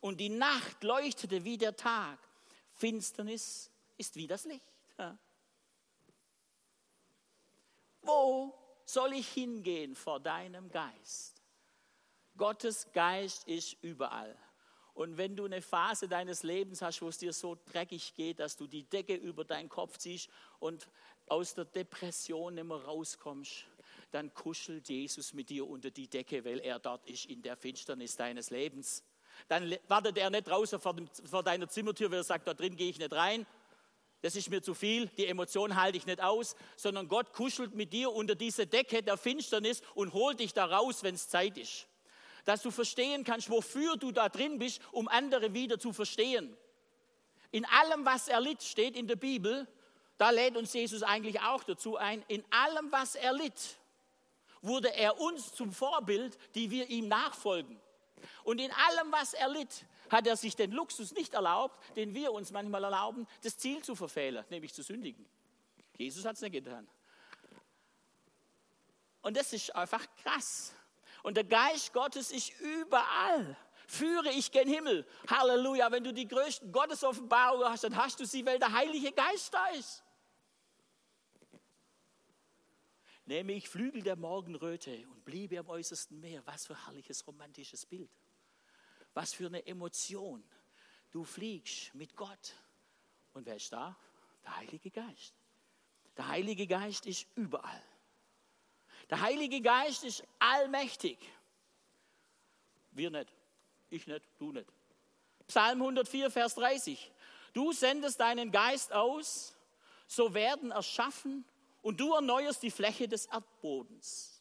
Und 0.00 0.18
die 0.18 0.28
Nacht 0.28 0.82
leuchtete 0.82 1.44
wie 1.44 1.58
der 1.58 1.76
Tag. 1.76 2.18
Finsternis 2.68 3.70
ist 3.96 4.16
wie 4.16 4.26
das 4.26 4.44
Licht. 4.44 4.64
Wo 8.02 8.65
soll 8.86 9.12
ich 9.12 9.28
hingehen 9.28 9.94
vor 9.94 10.20
deinem 10.20 10.70
Geist? 10.70 11.42
Gottes 12.36 12.90
Geist 12.92 13.46
ist 13.46 13.76
überall. 13.82 14.36
Und 14.94 15.18
wenn 15.18 15.36
du 15.36 15.44
eine 15.44 15.60
Phase 15.60 16.08
deines 16.08 16.42
Lebens 16.42 16.80
hast, 16.80 17.02
wo 17.02 17.08
es 17.08 17.18
dir 17.18 17.34
so 17.34 17.58
dreckig 17.70 18.14
geht, 18.14 18.40
dass 18.40 18.56
du 18.56 18.66
die 18.66 18.84
Decke 18.84 19.14
über 19.14 19.44
deinen 19.44 19.68
Kopf 19.68 19.98
ziehst 19.98 20.30
und 20.58 20.88
aus 21.26 21.54
der 21.54 21.66
Depression 21.66 22.54
nicht 22.54 22.64
mehr 22.64 22.78
rauskommst, 22.78 23.66
dann 24.10 24.32
kuschelt 24.32 24.88
Jesus 24.88 25.34
mit 25.34 25.50
dir 25.50 25.68
unter 25.68 25.90
die 25.90 26.08
Decke, 26.08 26.42
weil 26.46 26.60
er 26.60 26.78
dort 26.78 27.04
ist 27.10 27.26
in 27.26 27.42
der 27.42 27.56
Finsternis 27.56 28.16
deines 28.16 28.48
Lebens. 28.48 29.04
Dann 29.48 29.76
wartet 29.86 30.16
er 30.16 30.30
nicht 30.30 30.48
draußen 30.48 30.80
vor, 30.80 30.94
dem, 30.94 31.08
vor 31.08 31.42
deiner 31.42 31.68
Zimmertür, 31.68 32.10
weil 32.10 32.20
er 32.20 32.24
sagt, 32.24 32.48
da 32.48 32.54
drin 32.54 32.76
gehe 32.76 32.88
ich 32.88 32.98
nicht 32.98 33.12
rein. 33.12 33.46
Das 34.22 34.34
ist 34.34 34.50
mir 34.50 34.62
zu 34.62 34.74
viel, 34.74 35.06
die 35.18 35.26
Emotion 35.26 35.76
halte 35.76 35.98
ich 35.98 36.06
nicht 36.06 36.22
aus, 36.22 36.56
sondern 36.76 37.08
Gott 37.08 37.32
kuschelt 37.32 37.74
mit 37.74 37.92
dir 37.92 38.12
unter 38.12 38.34
diese 38.34 38.66
Decke 38.66 39.02
der 39.02 39.16
Finsternis 39.16 39.82
und 39.94 40.12
holt 40.14 40.40
dich 40.40 40.54
da 40.54 40.64
raus, 40.64 41.02
wenn 41.02 41.14
es 41.14 41.28
Zeit 41.28 41.58
ist. 41.58 41.86
Dass 42.44 42.62
du 42.62 42.70
verstehen 42.70 43.24
kannst, 43.24 43.50
wofür 43.50 43.96
du 43.96 44.12
da 44.12 44.28
drin 44.28 44.58
bist, 44.58 44.80
um 44.92 45.08
andere 45.08 45.52
wieder 45.52 45.78
zu 45.78 45.92
verstehen. 45.92 46.56
In 47.50 47.64
allem, 47.66 48.04
was 48.04 48.28
er 48.28 48.40
litt, 48.40 48.62
steht 48.62 48.96
in 48.96 49.06
der 49.06 49.16
Bibel, 49.16 49.68
da 50.18 50.30
lädt 50.30 50.56
uns 50.56 50.72
Jesus 50.72 51.02
eigentlich 51.02 51.40
auch 51.40 51.64
dazu 51.64 51.96
ein, 51.96 52.24
in 52.28 52.44
allem, 52.50 52.90
was 52.90 53.14
er 53.14 53.32
litt, 53.32 53.78
wurde 54.62 54.92
er 54.94 55.20
uns 55.20 55.52
zum 55.54 55.72
Vorbild, 55.72 56.38
die 56.54 56.70
wir 56.70 56.88
ihm 56.88 57.08
nachfolgen. 57.08 57.78
Und 58.44 58.60
in 58.60 58.72
allem, 58.72 59.12
was 59.12 59.34
er 59.34 59.48
litt, 59.48 59.84
hat 60.10 60.26
er 60.26 60.36
sich 60.36 60.56
den 60.56 60.72
Luxus 60.72 61.12
nicht 61.12 61.34
erlaubt, 61.34 61.78
den 61.96 62.14
wir 62.14 62.32
uns 62.32 62.52
manchmal 62.52 62.84
erlauben, 62.84 63.26
das 63.42 63.56
Ziel 63.56 63.82
zu 63.82 63.94
verfehlen, 63.94 64.44
nämlich 64.50 64.74
zu 64.74 64.82
sündigen. 64.82 65.26
Jesus 65.96 66.24
hat 66.24 66.36
es 66.36 66.42
nicht 66.42 66.52
getan. 66.52 66.88
Und 69.22 69.36
das 69.36 69.52
ist 69.52 69.74
einfach 69.74 70.06
krass. 70.22 70.74
Und 71.22 71.36
der 71.36 71.44
Geist 71.44 71.92
Gottes 71.92 72.30
ist 72.30 72.52
überall. 72.60 73.56
Führe 73.88 74.30
ich 74.30 74.52
gen 74.52 74.68
Himmel. 74.68 75.06
Halleluja. 75.28 75.90
Wenn 75.90 76.04
du 76.04 76.12
die 76.12 76.28
größten 76.28 76.70
Gottesoffenbarungen 76.70 77.68
hast, 77.68 77.84
dann 77.84 77.96
hast 77.96 78.20
du 78.20 78.26
sie, 78.26 78.44
weil 78.46 78.58
der 78.58 78.72
Heilige 78.72 79.12
Geist 79.12 79.52
da 79.52 79.66
ist. 79.68 80.04
nehme 83.26 83.52
ich 83.52 83.68
Flügel 83.68 84.02
der 84.02 84.16
Morgenröte 84.16 85.06
und 85.08 85.24
bliebe 85.24 85.58
am 85.58 85.68
äußersten 85.68 86.18
Meer. 86.20 86.42
Was 86.46 86.66
für 86.66 86.74
ein 86.74 86.84
herrliches 86.84 87.26
romantisches 87.26 87.84
Bild. 87.84 88.10
Was 89.16 89.32
für 89.32 89.46
eine 89.46 89.66
Emotion. 89.66 90.44
Du 91.10 91.24
fliegst 91.24 91.94
mit 91.94 92.14
Gott. 92.14 92.54
Und 93.32 93.46
wer 93.46 93.56
ist 93.56 93.72
da? 93.72 93.96
Der 94.44 94.56
Heilige 94.56 94.90
Geist. 94.90 95.32
Der 96.18 96.28
Heilige 96.28 96.66
Geist 96.66 97.06
ist 97.06 97.26
überall. 97.34 97.82
Der 99.08 99.22
Heilige 99.22 99.62
Geist 99.62 100.04
ist 100.04 100.22
allmächtig. 100.38 101.16
Wir 102.90 103.10
nicht. 103.10 103.32
Ich 103.88 104.06
nicht, 104.06 104.22
du 104.38 104.52
nicht. 104.52 104.70
Psalm 105.46 105.80
104, 105.80 106.30
Vers 106.30 106.54
30. 106.56 107.10
Du 107.54 107.72
sendest 107.72 108.20
deinen 108.20 108.52
Geist 108.52 108.92
aus, 108.92 109.56
so 110.06 110.34
werden 110.34 110.72
erschaffen 110.72 111.46
und 111.80 111.98
du 111.98 112.12
erneuerst 112.12 112.62
die 112.62 112.70
Fläche 112.70 113.08
des 113.08 113.24
Erdbodens. 113.24 114.35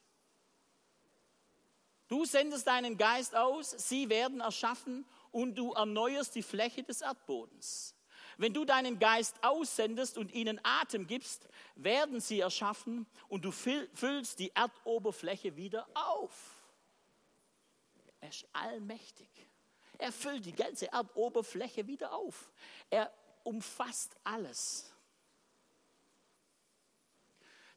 Du 2.07 2.25
sendest 2.25 2.67
deinen 2.67 2.97
Geist 2.97 3.35
aus, 3.35 3.71
sie 3.71 4.09
werden 4.09 4.41
erschaffen 4.41 5.05
und 5.31 5.55
du 5.55 5.73
erneuerst 5.73 6.35
die 6.35 6.43
Fläche 6.43 6.83
des 6.83 7.01
Erdbodens. 7.01 7.95
Wenn 8.37 8.53
du 8.53 8.65
deinen 8.65 8.99
Geist 8.99 9.43
aussendest 9.43 10.17
und 10.17 10.33
ihnen 10.33 10.59
Atem 10.63 11.07
gibst, 11.07 11.47
werden 11.75 12.19
sie 12.19 12.41
erschaffen 12.41 13.07
und 13.27 13.45
du 13.45 13.51
füllst 13.51 14.39
die 14.39 14.53
Erdoberfläche 14.53 15.55
wieder 15.55 15.87
auf. 15.93 16.55
Er 18.19 18.29
ist 18.29 18.45
allmächtig. 18.51 19.29
Er 19.97 20.11
füllt 20.11 20.45
die 20.45 20.53
ganze 20.53 20.91
Erdoberfläche 20.91 21.87
wieder 21.87 22.13
auf. 22.13 22.51
Er 22.89 23.11
umfasst 23.43 24.15
alles 24.23 24.95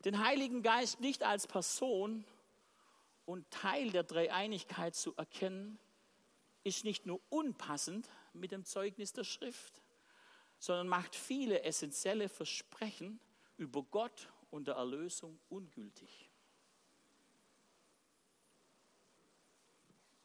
den 0.04 0.24
Heiligen 0.24 0.62
Geist 0.62 1.00
nicht 1.00 1.22
als 1.22 1.46
Person 1.46 2.24
und 3.28 3.50
Teil 3.50 3.90
der 3.90 4.04
Dreieinigkeit 4.04 4.94
zu 4.94 5.14
erkennen, 5.16 5.78
ist 6.64 6.84
nicht 6.84 7.04
nur 7.04 7.20
unpassend 7.28 8.08
mit 8.32 8.52
dem 8.52 8.64
Zeugnis 8.64 9.12
der 9.12 9.24
Schrift, 9.24 9.82
sondern 10.58 10.88
macht 10.88 11.14
viele 11.14 11.62
essentielle 11.62 12.30
Versprechen 12.30 13.20
über 13.58 13.82
Gott 13.82 14.32
und 14.50 14.66
der 14.66 14.76
Erlösung 14.76 15.38
ungültig. 15.50 16.30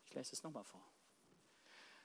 Ich 0.05 0.13
lese 0.13 0.31
es 0.31 0.41
nochmal 0.41 0.63
vor. 0.63 0.87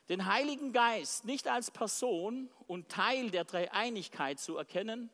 Den 0.08 0.26
Heiligen 0.26 0.72
Geist 0.72 1.24
nicht 1.24 1.46
als 1.46 1.70
Person 1.70 2.50
und 2.66 2.88
Teil 2.88 3.30
der 3.30 3.44
Dreieinigkeit 3.44 4.40
zu 4.40 4.56
erkennen, 4.56 5.10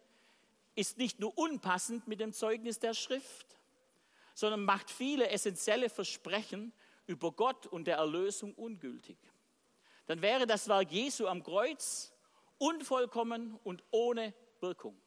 ist 0.77 0.97
nicht 0.97 1.21
nur 1.21 1.37
unpassend 1.37 2.09
mit 2.09 2.21
dem 2.21 2.33
Zeugnis 2.33 2.79
der 2.79 2.95
Schrift, 2.95 3.54
sondern 4.35 4.65
macht 4.65 4.91
viele 4.91 5.31
essentielle 5.31 5.89
Versprechen 5.89 6.73
über 7.07 7.33
Gott 7.33 7.67
und 7.67 7.85
der 7.85 7.97
Erlösung 7.97 8.55
ungültig. 8.55 9.19
Dann 10.07 10.21
wäre 10.21 10.47
das 10.47 10.69
Werk 10.69 10.91
Jesu 10.91 11.27
am 11.27 11.43
Kreuz 11.43 12.13
unvollkommen 12.59 13.59
und 13.65 13.83
ohne 13.91 14.35
Wirkung. 14.61 15.01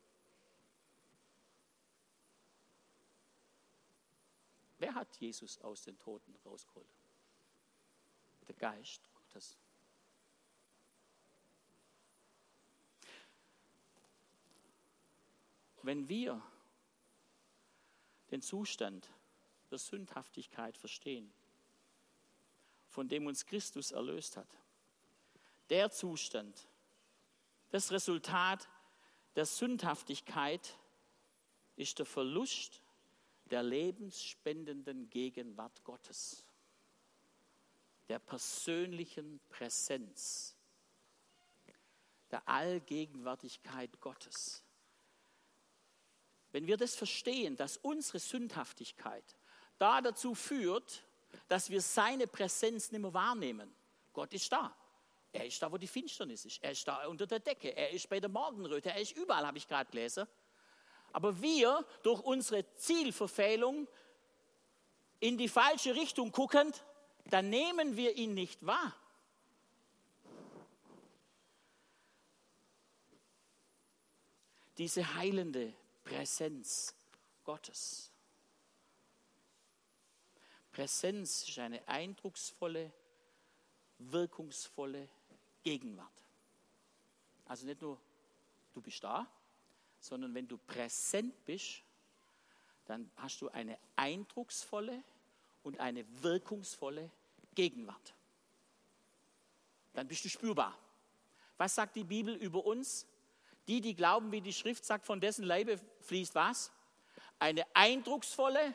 Wer 4.80 4.94
hat 4.94 5.16
Jesus 5.18 5.60
aus 5.60 5.82
den 5.84 5.98
Toten 5.98 6.36
rausgeholt? 6.46 6.88
Der 8.48 8.56
Geist 8.56 9.10
Gottes. 9.12 9.58
Wenn 15.82 16.08
wir 16.08 16.42
den 18.32 18.42
Zustand 18.42 19.10
der 19.72 19.78
Sündhaftigkeit 19.78 20.78
verstehen, 20.78 21.32
von 22.88 23.08
dem 23.08 23.26
uns 23.28 23.46
Christus 23.46 23.92
erlöst 23.92 24.38
hat, 24.38 24.50
der 25.70 25.92
Zustand, 25.92 26.68
das 27.70 27.92
Resultat 27.92 28.68
der 29.36 29.46
Sündhaftigkeit 29.46 30.78
ist 31.76 32.00
der 32.00 32.06
Verlust 32.06 32.82
der 33.46 33.64
lebensspendenden 33.64 35.10
Gegenwart 35.10 35.84
Gottes, 35.84 36.46
der 38.08 38.20
persönlichen 38.20 39.40
Präsenz, 39.50 40.56
der 42.32 42.48
Allgegenwärtigkeit 42.48 44.00
Gottes. 44.02 44.64
Wenn 46.58 46.66
wir 46.66 46.78
das 46.78 46.96
verstehen, 46.96 47.56
dass 47.56 47.78
unsere 47.78 48.18
Sündhaftigkeit 48.18 49.24
da 49.78 50.02
dazu 50.02 50.34
führt, 50.34 51.04
dass 51.48 51.70
wir 51.70 51.82
seine 51.82 52.26
Präsenz 52.26 52.92
nicht 52.92 53.00
mehr 53.00 53.14
wahrnehmen. 53.14 53.72
Gott 54.12 54.34
ist 54.34 54.52
da. 54.52 54.76
Er 55.32 55.46
ist 55.46 55.62
da, 55.62 55.72
wo 55.72 55.78
die 55.78 55.86
Finsternis 55.86 56.46
ist. 56.46 56.64
Er 56.64 56.72
ist 56.72 56.88
da 56.88 57.06
unter 57.06 57.28
der 57.28 57.42
Decke. 57.42 57.78
Er 57.78 57.92
ist 57.92 58.10
bei 58.10 58.20
der 58.20 58.32
Morgenröte. 58.32 58.90
Er 58.90 59.00
ist 59.00 59.16
überall, 59.16 59.46
habe 59.46 59.60
ich 59.60 59.68
gerade 59.68 59.92
gelesen. 59.92 60.26
Aber 61.14 61.40
wir, 61.44 61.86
durch 62.02 62.22
unsere 62.22 62.66
Zielverfehlung 62.74 63.88
in 65.20 65.38
die 65.38 65.50
falsche 65.50 65.94
Richtung 65.94 66.32
guckend, 66.32 66.84
dann 67.26 67.52
nehmen 67.52 67.96
wir 67.96 68.16
ihn 68.16 68.34
nicht 68.34 68.66
wahr. 68.66 68.96
Diese 74.80 75.14
heilende 75.14 75.72
Präsenz 76.08 76.96
Gottes. 77.44 78.10
Präsenz 80.72 81.50
ist 81.50 81.60
eine 81.60 81.86
eindrucksvolle, 81.86 82.94
wirkungsvolle 84.00 85.10
Gegenwart. 85.64 86.24
Also 87.46 87.66
nicht 87.66 87.82
nur, 87.82 88.00
du 88.74 88.82
bist 88.82 89.04
da, 89.04 89.28
sondern 90.00 90.34
wenn 90.34 90.48
du 90.48 90.58
präsent 90.58 91.44
bist, 91.44 91.82
dann 92.86 93.12
hast 93.18 93.42
du 93.42 93.50
eine 93.50 93.78
eindrucksvolle 93.98 95.04
und 95.64 95.78
eine 95.80 96.06
wirkungsvolle 96.24 97.12
Gegenwart. 97.54 98.14
Dann 99.94 100.08
bist 100.08 100.24
du 100.24 100.30
spürbar. 100.30 100.78
Was 101.58 101.76
sagt 101.76 101.98
die 101.98 102.06
Bibel 102.06 102.36
über 102.36 102.66
uns? 102.66 103.06
Die, 103.68 103.82
die 103.82 103.96
glauben, 103.96 104.32
wie 104.32 104.42
die 104.42 104.54
Schrift 104.54 104.86
sagt, 104.86 105.06
von 105.06 105.20
dessen 105.20 105.44
Leibe 105.44 105.80
fließt 106.02 106.36
was? 106.36 106.72
Eine 107.40 107.66
eindrucksvolle 107.74 108.74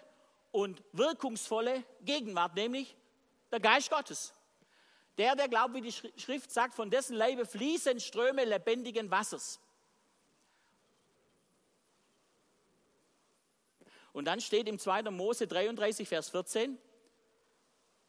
und 0.50 0.82
wirkungsvolle 0.92 1.82
Gegenwart, 2.02 2.54
nämlich 2.54 2.96
der 3.50 3.60
Geist 3.60 3.90
Gottes. 3.90 4.34
Der, 5.18 5.34
der 5.36 5.48
glaubt, 5.48 5.74
wie 5.74 5.80
die 5.80 5.92
Schrift 5.92 6.50
sagt, 6.50 6.74
von 6.74 6.90
dessen 6.90 7.16
Leibe 7.16 7.46
fließen 7.46 8.00
Ströme 8.00 8.44
lebendigen 8.44 9.10
Wassers. 9.10 9.60
Und 14.12 14.26
dann 14.26 14.40
steht 14.40 14.68
im 14.68 14.78
2. 14.78 15.04
Mose 15.10 15.46
33, 15.46 16.06
Vers 16.06 16.28
14, 16.30 16.78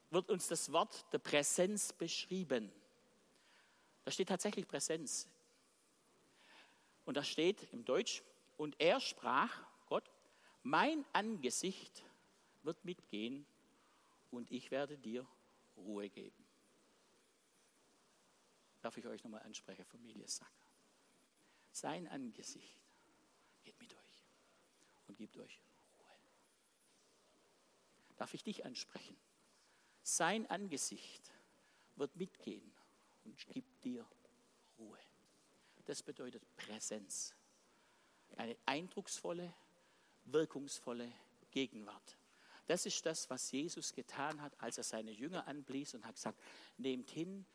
wird 0.09 0.29
uns 0.29 0.47
das 0.47 0.71
Wort 0.71 1.05
der 1.13 1.19
Präsenz 1.19 1.93
beschrieben. 1.93 2.71
Da 4.03 4.11
steht 4.11 4.27
tatsächlich 4.27 4.67
Präsenz. 4.67 5.27
Und 7.05 7.17
da 7.17 7.23
steht 7.23 7.71
im 7.73 7.85
Deutsch, 7.85 8.23
und 8.57 8.79
er 8.79 8.99
sprach, 8.99 9.65
Gott, 9.87 10.09
mein 10.61 11.05
Angesicht 11.13 12.03
wird 12.63 12.83
mitgehen 12.85 13.45
und 14.31 14.51
ich 14.51 14.71
werde 14.71 14.97
dir 14.97 15.27
Ruhe 15.75 16.09
geben. 16.09 16.45
Darf 18.81 18.97
ich 18.97 19.05
euch 19.07 19.23
nochmal 19.23 19.41
ansprechen, 19.43 19.85
Familie 19.85 20.27
Sacker? 20.27 20.51
Sein 21.71 22.07
Angesicht 22.07 22.79
geht 23.63 23.79
mit 23.79 23.93
euch 23.93 24.23
und 25.07 25.17
gibt 25.17 25.37
euch 25.37 25.59
Ruhe. 25.99 26.15
Darf 28.17 28.33
ich 28.33 28.43
dich 28.43 28.65
ansprechen? 28.65 29.17
Sein 30.03 30.49
Angesicht 30.49 31.33
wird 31.95 32.15
mitgehen 32.15 32.73
und 33.23 33.37
gibt 33.47 33.83
dir 33.83 34.05
Ruhe 34.77 34.99
das 35.85 36.01
bedeutet 36.03 36.43
Präsenz. 36.55 37.33
Eine 38.37 38.57
eindrucksvolle, 38.65 39.53
wirkungsvolle 40.25 41.11
Gegenwart. 41.51 42.17
Das 42.65 42.85
ist 42.85 43.05
das, 43.05 43.29
was 43.29 43.51
Jesus 43.51 43.93
getan 43.93 44.41
hat, 44.41 44.59
als 44.61 44.77
er 44.77 44.83
seine 44.83 45.11
Jünger 45.11 45.47
anblies 45.47 45.93
und 45.93 46.05
hat 46.05 46.15
gesagt, 46.15 46.41
nehmt 46.77 47.09
hin 47.09 47.45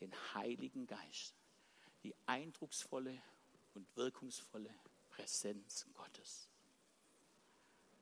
den 0.00 0.12
Heiligen 0.34 0.86
Geist, 0.86 1.34
die 2.02 2.14
eindrucksvolle 2.26 3.22
und 3.74 3.96
wirkungsvolle 3.96 4.74
Präsenz 5.10 5.86
Gottes. 5.94 6.48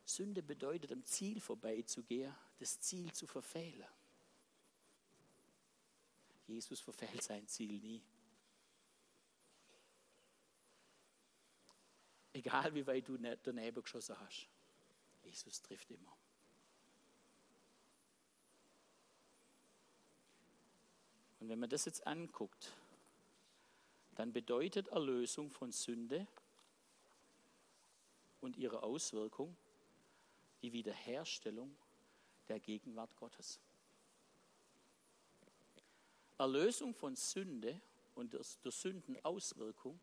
Sünde 0.05 0.43
bedeutet, 0.43 0.93
am 0.93 1.05
Ziel 1.05 1.41
vorbeizugehen, 1.41 2.35
das 2.59 2.81
Ziel 2.81 3.12
zu 3.12 3.27
verfehlen. 3.27 3.87
Jesus 6.47 6.81
verfehlt 6.81 7.23
sein 7.23 7.47
Ziel 7.49 7.81
nie. 7.81 8.03
Egal 12.37 12.75
wie 12.75 12.87
weit 12.87 13.09
du 13.09 13.16
daneben 13.16 13.83
geschossen 13.83 14.14
hast. 14.20 14.46
Jesus 15.25 15.62
trifft 15.62 15.90
immer. 15.90 16.14
Und 21.40 21.49
wenn 21.49 21.59
man 21.59 21.70
das 21.70 21.87
jetzt 21.87 22.07
anguckt, 22.07 22.75
dann 24.16 24.35
bedeutet 24.35 24.88
Erlösung 24.88 25.51
von 25.51 25.72
Sünde 25.72 26.27
und 28.42 28.59
ihrer 28.59 28.83
Auswirkung 28.83 29.57
die 30.61 30.75
Wiederherstellung 30.75 31.75
der 32.49 32.61
Gegenwart 32.61 33.16
Gottes. 33.16 33.59
Erlösung 36.37 36.92
von 36.92 37.16
Sünde 37.16 37.81
und 38.14 38.35
der 38.35 38.72
Sündenauswirkung 38.72 39.99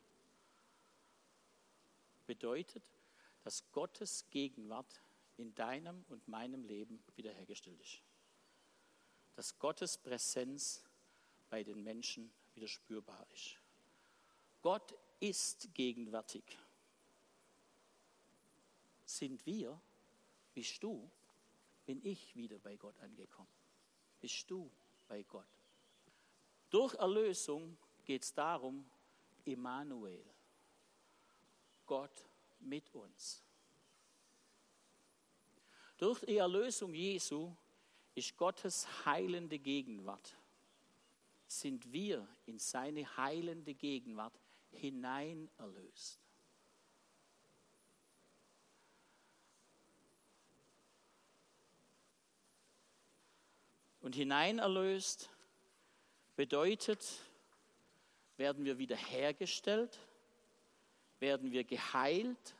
bedeutet, 2.25 2.83
dass 3.43 3.69
Gottes 3.71 4.25
Gegenwart 4.29 5.01
in 5.37 5.53
deinem 5.55 6.05
und 6.09 6.27
meinem 6.27 6.63
Leben 6.63 7.03
wiederhergestellt 7.15 7.79
ist. 7.81 8.01
Dass 9.35 9.57
Gottes 9.59 9.97
Präsenz 9.97 10.83
bei 11.49 11.63
den 11.63 11.83
Menschen 11.83 12.31
wieder 12.53 12.67
spürbar 12.67 13.25
ist. 13.33 13.59
Gott 14.61 14.93
ist 15.19 15.73
gegenwärtig. 15.73 16.43
Sind 19.05 19.45
wir, 19.45 19.79
bist 20.53 20.81
du, 20.81 21.09
bin 21.85 21.99
ich 22.05 22.35
wieder 22.35 22.59
bei 22.59 22.75
Gott 22.75 22.97
angekommen. 22.99 23.49
Bist 24.21 24.49
du 24.49 24.71
bei 25.07 25.23
Gott. 25.23 25.47
Durch 26.69 26.93
Erlösung 26.95 27.77
geht 28.05 28.23
es 28.23 28.33
darum, 28.33 28.89
Immanuel, 29.45 30.23
Gott 31.85 32.25
mit 32.59 32.93
uns. 32.93 33.43
Durch 35.97 36.19
die 36.21 36.37
Erlösung 36.37 36.93
Jesu 36.93 37.55
ist 38.15 38.35
Gottes 38.37 38.87
heilende 39.05 39.59
Gegenwart. 39.59 40.35
Sind 41.47 41.91
wir 41.91 42.27
in 42.45 42.59
seine 42.59 43.15
heilende 43.17 43.73
Gegenwart 43.73 44.39
hinein 44.71 45.49
erlöst. 45.57 46.19
Und 54.01 54.15
hinein 54.15 54.59
erlöst 54.59 55.29
bedeutet, 56.35 57.21
werden 58.35 58.65
wir 58.65 58.77
wiederhergestellt, 58.77 59.97
werden 61.23 61.53
wir 61.53 61.63
geheilt, 61.63 62.53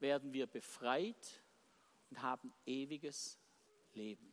werden 0.00 0.32
wir 0.32 0.48
befreit 0.48 1.40
und 2.10 2.20
haben 2.20 2.52
ewiges 2.66 3.38
Leben. 3.94 4.32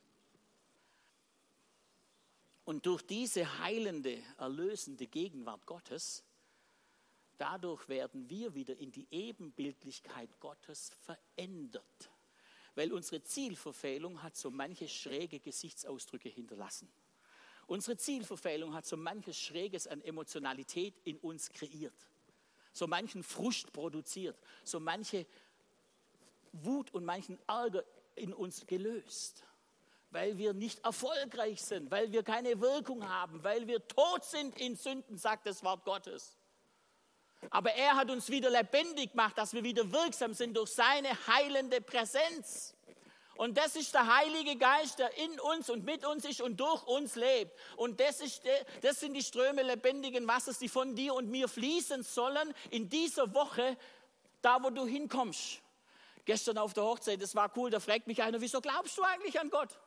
Und 2.66 2.88
durch 2.88 3.04
diese 3.04 3.60
heilende, 3.60 4.18
erlösende 4.39 5.06
Gegenwart 5.06 5.68
Gottes, 5.68 6.24
dadurch 7.38 7.88
werden 7.88 8.28
wir 8.28 8.56
wieder 8.56 8.76
in 8.76 8.92
die 8.92 9.06
Ebenbildlichkeit 9.12 10.39
Gottes 10.39 10.92
verändert. 11.04 12.10
Weil 12.74 12.92
unsere 12.92 13.22
Zielverfehlung 13.22 14.24
hat 14.24 14.36
so 14.36 14.50
manche 14.50 14.88
schräge 14.88 15.39
Gesichtsausdrücke 15.39 16.30
hinterlassen. 16.30 16.92
Unsere 17.68 17.98
Zielverfehlung 17.98 18.74
hat 18.74 18.88
so 18.88 18.98
manches 18.98 19.38
Schräges 19.38 19.86
an 19.86 20.02
Emotionalität 20.02 21.00
in 21.04 21.20
uns 21.20 21.52
kreiert, 21.52 22.08
so 22.74 22.88
manchen 22.88 23.24
Frust 23.24 23.72
produziert, 23.72 24.38
so 24.64 24.80
manche 24.80 25.26
Wut 26.52 26.94
und 26.94 27.06
manchen 27.06 27.40
Ärger 27.48 27.84
in 28.16 28.34
uns 28.34 28.66
gelöst, 28.68 29.44
weil 30.12 30.38
wir 30.38 30.54
nicht 30.54 30.84
erfolgreich 30.84 31.62
sind, 31.64 31.90
weil 31.92 32.12
wir 32.12 32.24
keine 32.24 32.60
Wirkung 32.60 33.08
haben, 33.08 33.44
weil 33.44 33.68
wir 33.68 33.88
tot 33.88 34.24
sind 34.24 34.60
in 34.60 34.76
Sünden, 34.76 35.18
sagt 35.18 35.46
das 35.46 35.64
Wort 35.64 35.86
Gottes. 35.86 36.38
Aber 37.50 37.72
er 37.74 37.96
hat 37.96 38.10
uns 38.10 38.30
wieder 38.30 38.50
lebendig 38.50 39.12
gemacht, 39.12 39.38
dass 39.38 39.54
wir 39.54 39.64
wieder 39.64 39.92
wirksam 39.92 40.34
sind 40.34 40.56
durch 40.56 40.72
seine 40.72 41.10
heilende 41.28 41.82
Präsenz. 41.82 42.76
Und 43.36 43.58
das 43.58 43.76
ist 43.76 43.93
der 43.93 44.15
Heilige 44.15 44.56
Geist, 44.58 45.00
der 45.00 45.17
in 45.17 45.39
uns 45.39 45.69
und 45.69 45.84
mit 45.84 46.06
uns 46.06 46.24
ist 46.26 46.41
und 46.41 46.60
durch 46.60 46.84
uns 46.84 47.15
lebt. 47.15 47.52
Und 47.78 48.00
das, 48.00 48.22
ist, 48.22 48.43
das 48.82 49.00
sind 49.00 49.13
die 49.13 49.24
Ströme 49.24 49.63
lebendigen 49.63 50.28
Wassers, 50.28 50.60
die 50.60 50.69
von 50.69 50.96
dir 50.96 51.15
und 51.15 51.30
mir 51.30 51.48
fließen 51.48 52.04
sollen 52.04 52.54
in 52.69 52.89
dieser 52.89 53.34
Woche, 53.34 53.76
da 54.41 54.62
wo 54.62 54.69
du 54.69 54.86
hinkommst. 54.86 55.62
Gestern 56.26 56.58
auf 56.58 56.74
der 56.74 56.84
Hochzeit, 56.84 57.22
das 57.22 57.36
war 57.36 57.52
cool, 57.58 57.69
da 57.69 57.80
fragt 57.80 58.08
mich 58.08 58.22
einer, 58.22 58.39
wieso 58.39 58.62
glaubst 58.62 58.98
du 58.98 59.04
eigentlich 59.04 59.39
an 59.39 59.50
Gott? 59.50 59.80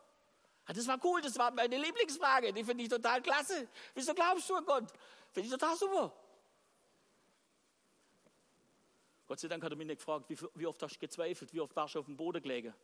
Das 0.66 0.86
war 0.88 0.98
cool, 1.04 1.20
das 1.20 1.38
war 1.38 1.52
meine 1.52 1.78
Lieblingsfrage, 1.78 2.52
die 2.52 2.64
finde 2.64 2.82
ich 2.82 2.90
total 2.90 3.22
klasse. 3.22 3.68
Wieso 3.94 4.12
glaubst 4.12 4.50
du 4.50 4.56
an 4.56 4.66
Gott? 4.66 4.84
Finde 5.32 5.46
ich 5.46 5.52
total 5.52 5.76
super. 5.76 6.12
Gott 9.28 9.40
sei 9.40 9.48
Dank 9.48 9.62
hat 9.62 9.72
er 9.72 9.76
mich 9.76 9.86
nicht 9.86 9.98
gefragt, 9.98 10.28
wie, 10.28 10.36
wie 10.54 10.66
oft 10.66 10.82
hast 10.82 10.96
du 10.96 10.98
gezweifelt, 10.98 11.52
wie 11.52 11.60
oft 11.60 11.74
warst 11.74 11.94
du 11.94 12.00
auf 12.00 12.06
dem 12.06 12.16
Boden 12.16 12.42
gelegen. 12.42 12.74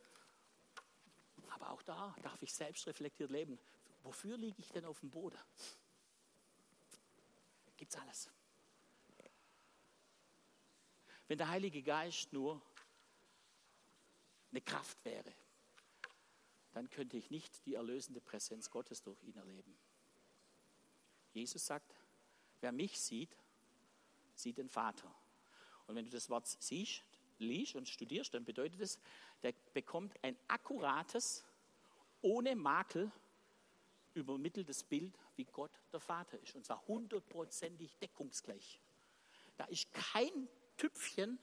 Aber 1.63 1.71
auch 1.71 1.81
da 1.83 2.13
darf 2.21 2.41
ich 2.41 2.53
selbst 2.53 2.85
reflektiert 2.87 3.31
leben. 3.31 3.57
Wofür 4.03 4.35
liege 4.35 4.59
ich 4.59 4.69
denn 4.71 4.83
auf 4.83 4.99
dem 4.99 5.09
Boden? 5.09 5.37
Gibt's 7.77 7.95
alles. 7.95 8.29
Wenn 11.29 11.37
der 11.37 11.47
Heilige 11.47 11.81
Geist 11.81 12.33
nur 12.33 12.61
eine 14.51 14.59
Kraft 14.59 15.03
wäre, 15.05 15.33
dann 16.73 16.89
könnte 16.89 17.15
ich 17.15 17.31
nicht 17.31 17.65
die 17.65 17.75
erlösende 17.75 18.19
Präsenz 18.19 18.69
Gottes 18.69 19.01
durch 19.01 19.23
ihn 19.23 19.37
erleben. 19.37 19.73
Jesus 21.31 21.65
sagt, 21.65 21.95
wer 22.59 22.73
mich 22.73 22.99
sieht, 22.99 23.37
sieht 24.35 24.57
den 24.57 24.69
Vater. 24.69 25.15
Und 25.87 25.95
wenn 25.95 26.03
du 26.03 26.11
das 26.11 26.29
Wort 26.29 26.45
siehst, 26.45 27.03
liest 27.37 27.75
und 27.75 27.87
studierst, 27.87 28.33
dann 28.33 28.43
bedeutet 28.43 28.81
es, 28.81 28.99
der 29.43 29.53
bekommt 29.73 30.21
ein 30.23 30.37
akkurates, 30.49 31.45
ohne 32.23 32.55
Makel 32.55 33.11
übermitteltes 34.15 34.83
Bild, 34.83 35.17
wie 35.35 35.45
Gott 35.45 35.71
der 35.91 35.99
Vater 35.99 36.39
ist. 36.39 36.55
Und 36.55 36.65
zwar 36.65 36.85
hundertprozentig 36.87 37.97
deckungsgleich. 37.97 38.79
Da 39.57 39.65
ist 39.65 39.91
kein 39.93 40.47
Tüpfchen 40.77 41.39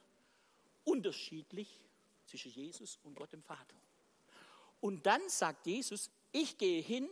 unterschiedlich 0.84 1.80
zwischen 2.26 2.52
Jesus 2.52 2.98
und 3.04 3.14
Gott 3.14 3.32
dem 3.32 3.42
Vater. 3.42 3.76
Und 4.80 5.06
dann 5.06 5.20
sagt 5.28 5.66
Jesus, 5.66 6.10
ich 6.32 6.56
gehe 6.58 6.80
hin 6.80 7.08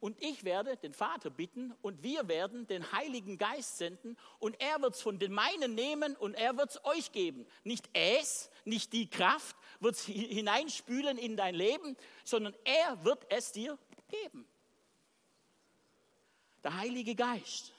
und 0.00 0.20
ich 0.22 0.44
werde 0.44 0.76
den 0.78 0.94
Vater 0.94 1.30
bitten 1.30 1.72
und 1.82 2.02
wir 2.02 2.26
werden 2.26 2.66
den 2.66 2.90
Heiligen 2.92 3.36
Geist 3.36 3.76
senden 3.76 4.16
und 4.38 4.58
er 4.60 4.80
wird 4.80 4.94
es 4.94 5.02
von 5.02 5.18
den 5.18 5.32
meinen 5.32 5.74
nehmen 5.74 6.16
und 6.16 6.34
er 6.34 6.56
wird 6.56 6.70
es 6.70 6.84
euch 6.84 7.12
geben. 7.12 7.46
Nicht 7.64 7.88
es, 7.92 8.50
nicht 8.64 8.92
die 8.94 9.08
Kraft 9.08 9.56
wird 9.78 9.94
es 9.94 10.04
hineinspülen 10.04 11.18
in 11.18 11.36
dein 11.36 11.54
Leben, 11.54 11.96
sondern 12.24 12.54
er 12.64 13.04
wird 13.04 13.26
es 13.30 13.52
dir 13.52 13.78
geben. 14.08 14.48
Der 16.64 16.74
Heilige 16.74 17.14
Geist. 17.14 17.72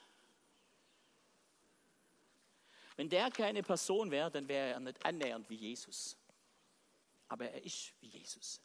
Wenn 2.96 3.08
der 3.08 3.30
keine 3.30 3.62
Person 3.62 4.10
wäre, 4.10 4.30
dann 4.30 4.46
wäre 4.46 4.74
er 4.74 4.80
nicht 4.80 5.04
annähernd 5.04 5.48
wie 5.50 5.56
Jesus. 5.56 6.16
Aber 7.28 7.50
er 7.50 7.64
ist 7.64 7.92
wie 8.00 8.08
Jesus 8.08 8.60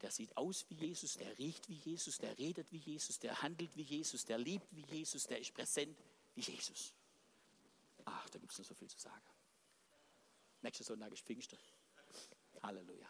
der 0.00 0.10
sieht 0.10 0.36
aus 0.36 0.64
wie 0.68 0.74
Jesus, 0.74 1.14
der 1.14 1.36
riecht 1.38 1.68
wie 1.68 1.74
Jesus, 1.74 2.18
der 2.18 2.36
redet 2.38 2.70
wie 2.70 2.78
Jesus, 2.78 3.18
der 3.18 3.42
handelt 3.42 3.76
wie 3.76 3.82
Jesus, 3.82 4.24
der 4.24 4.38
liebt 4.38 4.66
wie 4.74 4.84
Jesus, 4.86 5.26
der 5.26 5.40
ist 5.40 5.52
präsent 5.52 5.98
wie 6.34 6.40
Jesus. 6.40 6.94
Ach, 8.04 8.30
da 8.30 8.38
gibt 8.38 8.52
es 8.52 8.58
noch 8.58 8.66
so 8.66 8.74
viel 8.74 8.88
zu 8.88 8.98
sagen. 8.98 9.26
Nächster 10.62 10.84
Sonntag 10.84 11.12
ist 11.12 11.24
Pfingsten. 11.24 11.58
Halleluja. 12.62 13.08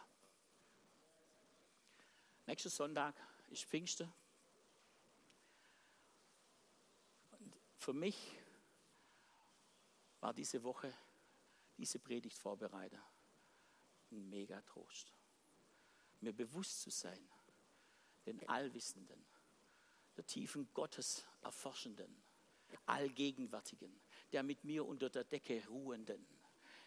Nächster 2.46 2.70
Sonntag 2.70 3.14
ist 3.48 3.64
Pfingsten. 3.64 4.10
Und 7.32 7.54
für 7.76 7.92
mich 7.92 8.32
war 10.20 10.32
diese 10.32 10.62
Woche, 10.62 10.92
diese 11.76 11.98
Predigt 11.98 12.38
vorbereitet, 12.38 13.00
ein 14.10 14.28
mega 14.30 14.60
Trost 14.62 15.17
mir 16.22 16.32
bewusst 16.32 16.82
zu 16.82 16.90
sein, 16.90 17.28
den 18.26 18.46
Allwissenden, 18.48 19.24
der 20.16 20.26
tiefen 20.26 20.68
Gottes 20.74 21.24
erforschenden, 21.42 22.22
Allgegenwärtigen, 22.86 24.00
der 24.32 24.42
mit 24.42 24.64
mir 24.64 24.86
unter 24.86 25.10
der 25.10 25.24
Decke 25.24 25.66
ruhenden, 25.68 26.26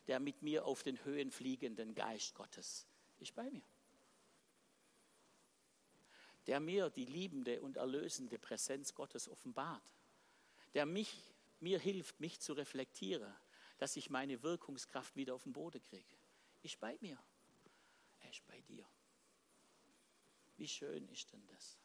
der 0.08 0.20
mit 0.20 0.42
mir 0.42 0.66
auf 0.66 0.84
den 0.84 1.04
Höhen 1.06 1.32
fliegenden 1.32 1.94
Geist 1.94 2.34
Gottes 2.34 2.88
ist 3.20 3.36
bei 3.36 3.50
mir. 3.50 3.66
Der 6.48 6.60
mir 6.60 6.90
die 6.90 7.06
liebende 7.06 7.62
und 7.62 7.78
erlösende 7.78 8.40
Präsenz 8.40 8.96
Gottes 8.96 9.30
offenbart, 9.30 9.84
der 10.74 10.86
mich, 10.86 11.34
mir 11.60 11.80
hilft, 11.80 12.20
mich 12.20 12.40
zu 12.40 12.54
reflektieren, 12.54 13.34
dass 13.78 13.96
ich 13.96 14.10
meine 14.10 14.42
Wirkungskraft 14.42 15.16
wieder 15.16 15.36
auf 15.36 15.44
den 15.44 15.54
Boden 15.54 15.82
kriege, 15.84 16.16
ist 16.64 16.80
bei 16.80 16.98
mir. 17.02 17.18
er 18.20 18.30
ist 18.30 18.46
bei 18.48 18.60
dir. 18.62 18.88
Wie 20.62 20.68
schön 20.68 21.08
ist 21.08 21.34
denn 21.34 21.44
das? 21.48 21.80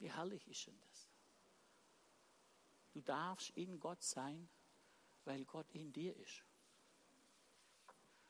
Wie 0.00 0.10
herrlich 0.10 0.44
ist 0.48 0.66
denn 0.66 0.76
das? 0.90 1.08
Du 2.92 3.00
darfst 3.00 3.50
in 3.50 3.78
Gott 3.78 4.02
sein, 4.02 4.48
weil 5.24 5.44
Gott 5.44 5.70
in 5.70 5.92
dir 5.92 6.16
ist. 6.16 6.42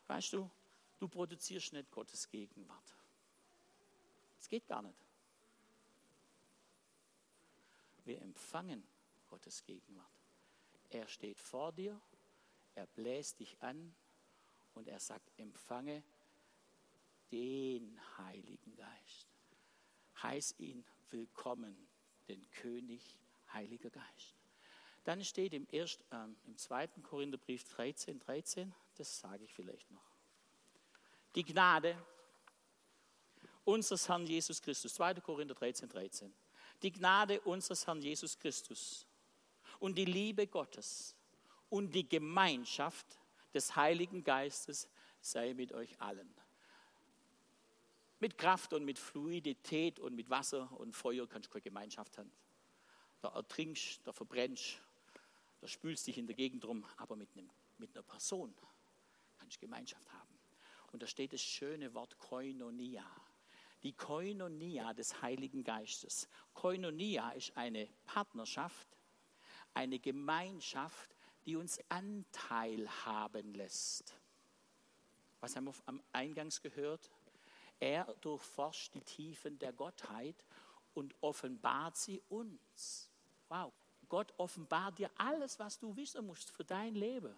Weißt 0.08 0.34
du, 0.34 0.50
du 0.98 1.08
produzierst 1.08 1.72
nicht 1.72 1.90
Gottes 1.90 2.28
Gegenwart. 2.28 2.94
Es 4.38 4.46
geht 4.46 4.66
gar 4.66 4.82
nicht. 4.82 4.98
Wir 8.04 8.20
empfangen 8.20 8.86
Gottes 9.28 9.64
Gegenwart. 9.64 10.20
Er 10.90 11.08
steht 11.08 11.40
vor 11.40 11.72
dir, 11.72 11.98
er 12.74 12.86
bläst 12.88 13.40
dich 13.40 13.56
an 13.62 13.94
und 14.74 14.86
er 14.86 15.00
sagt, 15.00 15.32
empfange 15.38 16.04
den 17.34 18.00
Heiligen 18.16 18.76
Geist. 18.76 19.26
Heiß 20.22 20.54
ihn 20.58 20.84
willkommen, 21.10 21.88
den 22.28 22.48
König 22.52 23.02
Heiliger 23.52 23.90
Geist. 23.90 24.36
Dann 25.02 25.24
steht 25.24 25.52
im, 25.52 25.66
erst, 25.72 26.00
äh, 26.12 26.28
im 26.46 26.56
2. 26.56 26.86
Korintherbrief 27.02 27.64
13, 27.64 28.20
13, 28.20 28.72
das 28.94 29.18
sage 29.18 29.42
ich 29.42 29.52
vielleicht 29.52 29.90
noch. 29.90 30.14
Die 31.34 31.42
Gnade 31.42 32.00
unseres 33.64 34.08
Herrn 34.08 34.26
Jesus 34.26 34.62
Christus, 34.62 34.94
2. 34.94 35.14
Korinther 35.14 35.56
13, 35.56 35.88
13. 35.88 36.32
Die 36.82 36.92
Gnade 36.92 37.40
unseres 37.40 37.84
Herrn 37.84 38.00
Jesus 38.00 38.38
Christus 38.38 39.08
und 39.80 39.98
die 39.98 40.04
Liebe 40.04 40.46
Gottes 40.46 41.16
und 41.68 41.92
die 41.92 42.08
Gemeinschaft 42.08 43.18
des 43.52 43.74
Heiligen 43.74 44.22
Geistes 44.22 44.88
sei 45.20 45.52
mit 45.52 45.72
euch 45.72 46.00
allen. 46.00 46.32
Mit 48.20 48.38
Kraft 48.38 48.72
und 48.72 48.84
mit 48.84 48.98
Fluidität 48.98 49.98
und 49.98 50.14
mit 50.14 50.30
Wasser 50.30 50.70
und 50.78 50.94
Feuer 50.94 51.28
kannst 51.28 51.48
du 51.48 51.52
keine 51.52 51.62
Gemeinschaft 51.62 52.16
haben. 52.18 52.32
Da 53.20 53.28
ertrinkst, 53.28 54.00
da 54.06 54.12
verbrennst, 54.12 54.80
da 55.60 55.68
spülst 55.68 56.06
dich 56.06 56.18
in 56.18 56.26
der 56.26 56.36
Gegend 56.36 56.64
rum, 56.64 56.84
aber 56.96 57.16
mit, 57.16 57.30
einem, 57.32 57.50
mit 57.78 57.94
einer 57.94 58.02
Person 58.02 58.54
kannst 59.38 59.56
du 59.56 59.60
Gemeinschaft 59.60 60.12
haben. 60.12 60.38
Und 60.92 61.02
da 61.02 61.06
steht 61.06 61.32
das 61.32 61.42
schöne 61.42 61.92
Wort 61.94 62.18
Koinonia. 62.18 63.04
Die 63.82 63.92
Koinonia 63.92 64.94
des 64.94 65.20
Heiligen 65.20 65.64
Geistes. 65.64 66.28
Koinonia 66.54 67.30
ist 67.32 67.56
eine 67.56 67.88
Partnerschaft, 68.06 68.88
eine 69.74 69.98
Gemeinschaft, 69.98 71.14
die 71.44 71.56
uns 71.56 71.78
Anteil 71.88 72.88
haben 73.04 73.54
lässt. 73.54 74.18
Was 75.40 75.56
haben 75.56 75.66
wir 75.66 75.74
am 75.86 76.02
Eingangs 76.12 76.62
gehört? 76.62 77.10
Er 77.80 78.04
durchforscht 78.20 78.94
die 78.94 79.00
Tiefen 79.00 79.58
der 79.58 79.72
Gottheit 79.72 80.36
und 80.94 81.14
offenbart 81.20 81.96
sie 81.96 82.22
uns. 82.28 83.10
Wow. 83.48 83.72
Gott 84.08 84.32
offenbart 84.36 84.98
dir 84.98 85.10
alles, 85.16 85.58
was 85.58 85.78
du 85.78 85.96
wissen 85.96 86.26
musst 86.26 86.50
für 86.50 86.64
dein 86.64 86.94
Leben, 86.94 87.34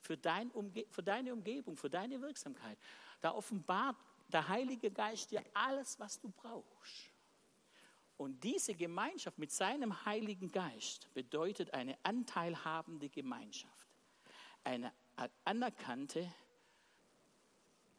für, 0.00 0.16
dein 0.16 0.50
Umge 0.52 0.86
für 0.90 1.02
deine 1.02 1.32
Umgebung, 1.32 1.76
für 1.76 1.90
deine 1.90 2.20
Wirksamkeit. 2.20 2.78
Da 3.20 3.32
offenbart 3.32 3.96
der 4.28 4.48
Heilige 4.48 4.90
Geist 4.90 5.30
dir 5.30 5.44
alles, 5.52 5.98
was 5.98 6.20
du 6.20 6.30
brauchst. 6.30 7.10
Und 8.16 8.42
diese 8.44 8.74
Gemeinschaft 8.74 9.38
mit 9.38 9.50
seinem 9.50 10.04
Heiligen 10.04 10.50
Geist 10.50 11.12
bedeutet 11.14 11.74
eine 11.74 11.98
anteilhabende 12.04 13.08
Gemeinschaft, 13.08 13.88
eine 14.62 14.92
anerkannte 15.44 16.32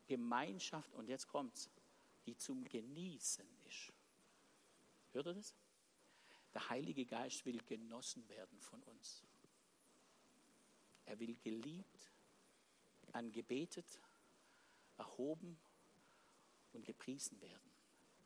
Gemeinschaft, 0.08 0.94
und 0.94 1.10
jetzt 1.10 1.28
kommt's, 1.28 1.70
die 2.26 2.38
zum 2.38 2.64
Genießen 2.66 3.48
ist. 3.68 3.94
Hört 5.12 5.28
ihr 5.28 5.34
das? 5.34 5.56
Der 6.54 6.70
Heilige 6.70 7.06
Geist 7.06 7.46
will 7.46 7.62
genossen 7.64 8.28
werden 8.30 8.60
von 8.62 8.82
uns. 8.84 9.24
Er 11.06 11.20
will 11.20 11.36
geliebt, 11.36 12.12
angebetet, 13.12 14.02
erhoben 14.98 15.60
und 16.74 16.86
gepriesen 16.86 17.40
werden, 17.42 17.72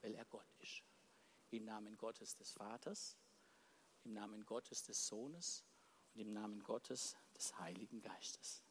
weil 0.02 0.14
er 0.16 0.26
Gott 0.26 0.52
ist. 0.60 0.84
Im 1.52 1.66
Namen 1.66 1.98
Gottes 1.98 2.36
des 2.36 2.54
Vaters, 2.54 3.18
im 4.06 4.14
Namen 4.14 4.46
Gottes 4.46 4.84
des 4.84 5.08
Sohnes 5.08 5.64
und 6.14 6.22
im 6.22 6.34
Namen 6.34 6.64
Gottes 6.64 7.18
des 7.36 7.58
Heiligen 7.60 8.02
Geistes. 8.02 8.64